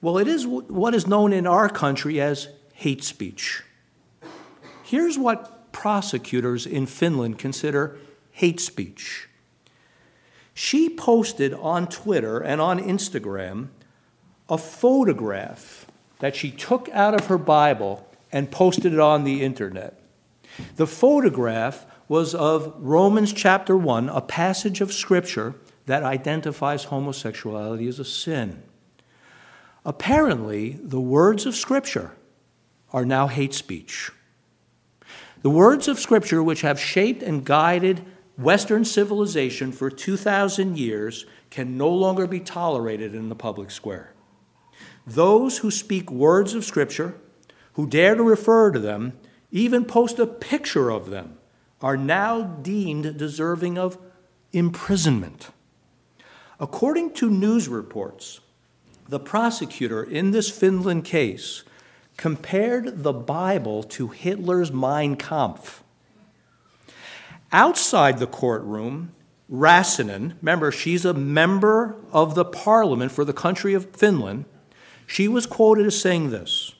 Well, 0.00 0.18
it 0.18 0.28
is 0.28 0.46
what 0.46 0.94
is 0.94 1.06
known 1.06 1.32
in 1.32 1.46
our 1.46 1.68
country 1.68 2.20
as 2.20 2.48
hate 2.74 3.02
speech. 3.02 3.62
Here's 4.84 5.18
what 5.18 5.72
prosecutors 5.72 6.66
in 6.66 6.86
Finland 6.86 7.38
consider 7.38 7.98
hate 8.30 8.60
speech. 8.60 9.28
She 10.54 10.88
posted 10.88 11.52
on 11.54 11.88
Twitter 11.88 12.38
and 12.38 12.60
on 12.60 12.80
Instagram 12.80 13.68
a 14.48 14.58
photograph 14.58 15.86
that 16.20 16.34
she 16.34 16.50
took 16.50 16.88
out 16.90 17.14
of 17.14 17.26
her 17.26 17.38
Bible 17.38 18.08
and 18.32 18.50
posted 18.50 18.92
it 18.92 18.98
on 19.00 19.24
the 19.24 19.42
internet. 19.42 20.00
The 20.76 20.86
photograph 20.86 21.86
was 22.08 22.34
of 22.34 22.74
Romans 22.78 23.32
chapter 23.32 23.76
1, 23.76 24.08
a 24.08 24.20
passage 24.20 24.80
of 24.80 24.92
scripture 24.92 25.54
that 25.88 26.02
identifies 26.02 26.84
homosexuality 26.84 27.88
as 27.88 27.98
a 27.98 28.04
sin. 28.04 28.62
Apparently, 29.84 30.78
the 30.82 31.00
words 31.00 31.46
of 31.46 31.56
scripture 31.56 32.12
are 32.92 33.04
now 33.04 33.26
hate 33.26 33.54
speech. 33.54 34.10
The 35.42 35.50
words 35.50 35.88
of 35.88 35.98
scripture, 35.98 36.42
which 36.42 36.60
have 36.60 36.78
shaped 36.78 37.22
and 37.22 37.44
guided 37.44 38.04
Western 38.36 38.84
civilization 38.84 39.72
for 39.72 39.90
2,000 39.90 40.78
years 40.78 41.26
can 41.50 41.76
no 41.76 41.88
longer 41.88 42.26
be 42.26 42.40
tolerated 42.40 43.14
in 43.14 43.28
the 43.30 43.34
public 43.34 43.70
square. 43.70 44.12
Those 45.06 45.58
who 45.58 45.70
speak 45.70 46.10
words 46.10 46.54
of 46.54 46.66
Scripture, 46.66 47.14
who 47.72 47.86
dare 47.86 48.14
to 48.14 48.22
refer 48.22 48.70
to 48.70 48.78
them, 48.78 49.18
even 49.50 49.86
post 49.86 50.18
a 50.18 50.26
picture 50.26 50.90
of 50.90 51.08
them, 51.08 51.38
are 51.80 51.96
now 51.96 52.42
deemed 52.42 53.16
deserving 53.16 53.78
of 53.78 53.96
imprisonment. 54.52 55.48
According 56.60 57.12
to 57.14 57.30
news 57.30 57.68
reports, 57.68 58.40
the 59.08 59.20
prosecutor 59.20 60.02
in 60.02 60.32
this 60.32 60.50
Finland 60.50 61.04
case 61.04 61.62
compared 62.16 63.04
the 63.04 63.12
Bible 63.12 63.82
to 63.84 64.08
Hitler's 64.08 64.72
Mein 64.72 65.16
Kampf. 65.16 65.84
Outside 67.52 68.18
the 68.18 68.26
courtroom, 68.26 69.12
Räsänen, 69.50 70.34
remember, 70.42 70.70
she's 70.70 71.04
a 71.04 71.14
member 71.14 71.96
of 72.12 72.34
the 72.34 72.44
parliament 72.44 73.12
for 73.12 73.24
the 73.24 73.32
country 73.32 73.72
of 73.72 73.96
Finland, 73.96 74.44
she 75.06 75.26
was 75.26 75.46
quoted 75.46 75.86
as 75.86 75.98
saying 75.98 76.30
this 76.30 76.74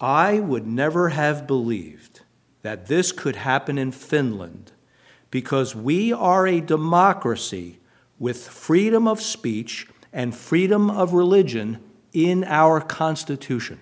I 0.00 0.40
would 0.40 0.66
never 0.66 1.10
have 1.10 1.46
believed 1.46 2.20
that 2.62 2.86
this 2.86 3.12
could 3.12 3.36
happen 3.36 3.78
in 3.78 3.92
Finland 3.92 4.72
because 5.30 5.76
we 5.76 6.12
are 6.12 6.46
a 6.46 6.60
democracy 6.60 7.78
with 8.18 8.48
freedom 8.48 9.06
of 9.06 9.20
speech 9.20 9.86
and 10.12 10.34
freedom 10.34 10.90
of 10.90 11.12
religion 11.12 11.78
in 12.12 12.44
our 12.44 12.80
Constitution. 12.80 13.80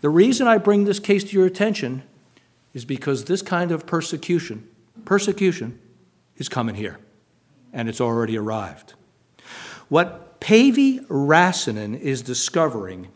The 0.00 0.08
reason 0.08 0.46
I 0.46 0.58
bring 0.58 0.84
this 0.84 0.98
case 0.98 1.24
to 1.24 1.36
your 1.36 1.46
attention 1.46 2.02
is 2.72 2.84
because 2.84 3.24
this 3.24 3.42
kind 3.42 3.72
of 3.72 3.86
persecution, 3.86 4.68
persecution, 5.04 5.78
is 6.36 6.48
coming 6.48 6.76
here, 6.76 6.98
and 7.72 7.88
it's 7.88 8.00
already 8.00 8.38
arrived. 8.38 8.94
What 9.88 10.40
Päivi 10.40 11.06
Räsänen 11.08 11.98
is 11.98 12.22
discovering 12.22 13.08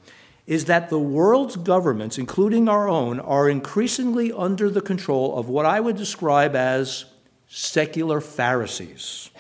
is 0.47 0.65
that 0.65 0.91
the 0.91 0.99
world's 0.99 1.57
governments, 1.57 2.19
including 2.19 2.69
our 2.69 2.89
own, 2.89 3.21
are 3.21 3.49
increasingly 3.49 4.33
under 4.33 4.69
the 4.69 4.81
control 4.81 5.39
of 5.39 5.49
what 5.49 5.65
I 5.65 5.79
would 5.79 5.97
describe 5.97 6.57
as 6.57 7.05
secular 7.49 8.21
Pharisees. 8.21 9.31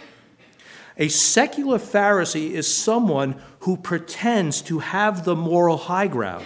A 0.98 1.08
secular 1.08 1.78
Pharisee 1.78 2.50
is 2.50 2.72
someone 2.72 3.40
who 3.60 3.76
pretends 3.76 4.60
to 4.62 4.80
have 4.80 5.24
the 5.24 5.36
moral 5.36 5.76
high 5.76 6.08
ground. 6.08 6.44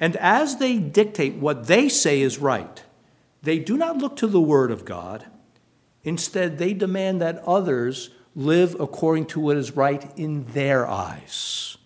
And 0.00 0.16
as 0.16 0.56
they 0.56 0.78
dictate 0.78 1.36
what 1.36 1.66
they 1.66 1.88
say 1.88 2.20
is 2.20 2.38
right, 2.38 2.82
they 3.42 3.58
do 3.58 3.76
not 3.76 3.98
look 3.98 4.16
to 4.16 4.26
the 4.26 4.40
Word 4.40 4.70
of 4.70 4.84
God. 4.84 5.26
Instead, 6.02 6.58
they 6.58 6.74
demand 6.74 7.20
that 7.20 7.42
others 7.46 8.10
live 8.34 8.78
according 8.80 9.26
to 9.26 9.40
what 9.40 9.56
is 9.56 9.76
right 9.76 10.10
in 10.16 10.44
their 10.46 10.86
eyes. 10.88 11.76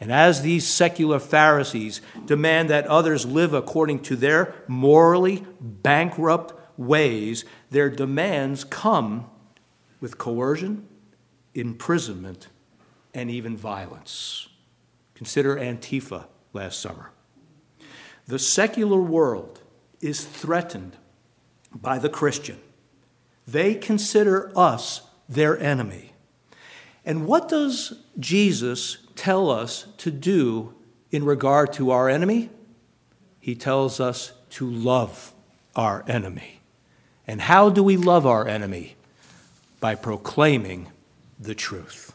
And 0.00 0.12
as 0.12 0.42
these 0.42 0.66
secular 0.66 1.18
Pharisees 1.18 2.00
demand 2.26 2.70
that 2.70 2.86
others 2.86 3.24
live 3.24 3.54
according 3.54 4.00
to 4.00 4.16
their 4.16 4.54
morally 4.66 5.44
bankrupt 5.60 6.52
ways, 6.76 7.44
their 7.70 7.88
demands 7.88 8.64
come 8.64 9.30
with 10.02 10.18
coercion, 10.18 10.86
imprisonment, 11.54 12.48
and 13.14 13.30
even 13.30 13.56
violence. 13.56 14.48
Consider 15.14 15.56
Antifa 15.56 16.24
last 16.52 16.80
summer. 16.80 17.12
The 18.26 18.40
secular 18.40 19.00
world 19.00 19.60
is 20.00 20.24
threatened 20.24 20.96
by 21.74 21.98
the 21.98 22.08
Christian. 22.08 22.58
They 23.46 23.76
consider 23.76 24.52
us 24.56 25.02
their 25.28 25.56
enemy. 25.58 26.12
And 27.04 27.26
what 27.26 27.48
does 27.48 27.94
Jesus 28.18 28.98
tell 29.14 29.50
us 29.50 29.86
to 29.98 30.10
do 30.10 30.74
in 31.12 31.24
regard 31.24 31.72
to 31.74 31.92
our 31.92 32.08
enemy? 32.08 32.50
He 33.38 33.54
tells 33.54 34.00
us 34.00 34.32
to 34.50 34.68
love 34.68 35.32
our 35.76 36.04
enemy. 36.08 36.60
And 37.24 37.42
how 37.42 37.70
do 37.70 37.84
we 37.84 37.96
love 37.96 38.26
our 38.26 38.48
enemy? 38.48 38.96
By 39.82 39.96
proclaiming 39.96 40.92
the 41.40 41.56
truth. 41.56 42.14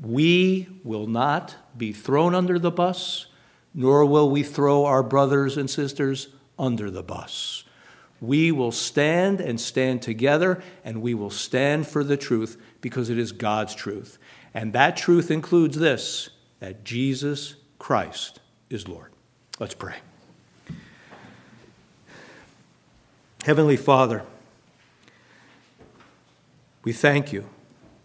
We 0.00 0.68
will 0.84 1.08
not 1.08 1.56
be 1.76 1.92
thrown 1.92 2.32
under 2.32 2.60
the 2.60 2.70
bus, 2.70 3.26
nor 3.74 4.04
will 4.06 4.30
we 4.30 4.44
throw 4.44 4.84
our 4.84 5.02
brothers 5.02 5.56
and 5.56 5.68
sisters 5.68 6.28
under 6.58 6.92
the 6.92 7.02
bus. 7.02 7.64
We 8.20 8.52
will 8.52 8.70
stand 8.70 9.40
and 9.40 9.60
stand 9.60 10.00
together, 10.00 10.62
and 10.84 11.02
we 11.02 11.12
will 11.12 11.30
stand 11.30 11.88
for 11.88 12.04
the 12.04 12.16
truth 12.16 12.56
because 12.80 13.10
it 13.10 13.18
is 13.18 13.32
God's 13.32 13.74
truth. 13.74 14.16
And 14.54 14.72
that 14.74 14.96
truth 14.96 15.30
includes 15.30 15.76
this 15.76 16.30
that 16.60 16.84
Jesus 16.84 17.56
Christ 17.80 18.38
is 18.70 18.86
Lord. 18.86 19.10
Let's 19.58 19.74
pray. 19.74 19.96
Heavenly 23.44 23.76
Father, 23.76 24.22
we 26.86 26.92
thank 26.92 27.32
you 27.32 27.44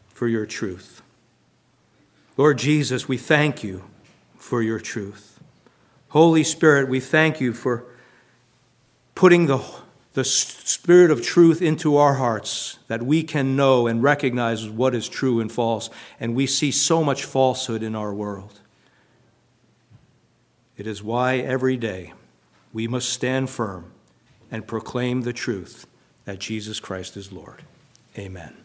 for 0.07 0.27
your 0.27 0.47
truth. 0.47 1.03
Lord 2.35 2.57
Jesus, 2.57 3.07
we 3.07 3.15
thank 3.15 3.63
you 3.63 3.83
for 4.37 4.63
your 4.63 4.79
truth. 4.79 5.39
Holy 6.09 6.43
Spirit, 6.43 6.89
we 6.89 6.99
thank 6.99 7.39
you 7.39 7.53
for 7.53 7.85
putting 9.13 9.45
the 9.45 9.63
the 10.13 10.23
Spirit 10.25 11.09
of 11.09 11.21
truth 11.21 11.61
into 11.61 11.95
our 11.95 12.15
hearts 12.15 12.79
that 12.87 13.03
we 13.03 13.23
can 13.23 13.55
know 13.55 13.87
and 13.87 14.03
recognize 14.03 14.67
what 14.67 14.93
is 14.93 15.07
true 15.07 15.39
and 15.39 15.49
false. 15.51 15.89
And 16.19 16.35
we 16.35 16.47
see 16.47 16.71
so 16.71 17.01
much 17.03 17.23
falsehood 17.23 17.81
in 17.81 17.95
our 17.95 18.13
world. 18.13 18.59
It 20.75 20.85
is 20.85 21.01
why 21.01 21.37
every 21.37 21.77
day 21.77 22.11
we 22.73 22.87
must 22.87 23.09
stand 23.09 23.49
firm 23.49 23.93
and 24.49 24.67
proclaim 24.67 25.21
the 25.21 25.31
truth 25.31 25.87
that 26.25 26.39
Jesus 26.39 26.81
Christ 26.81 27.15
is 27.15 27.31
Lord. 27.31 27.61
Amen. 28.17 28.60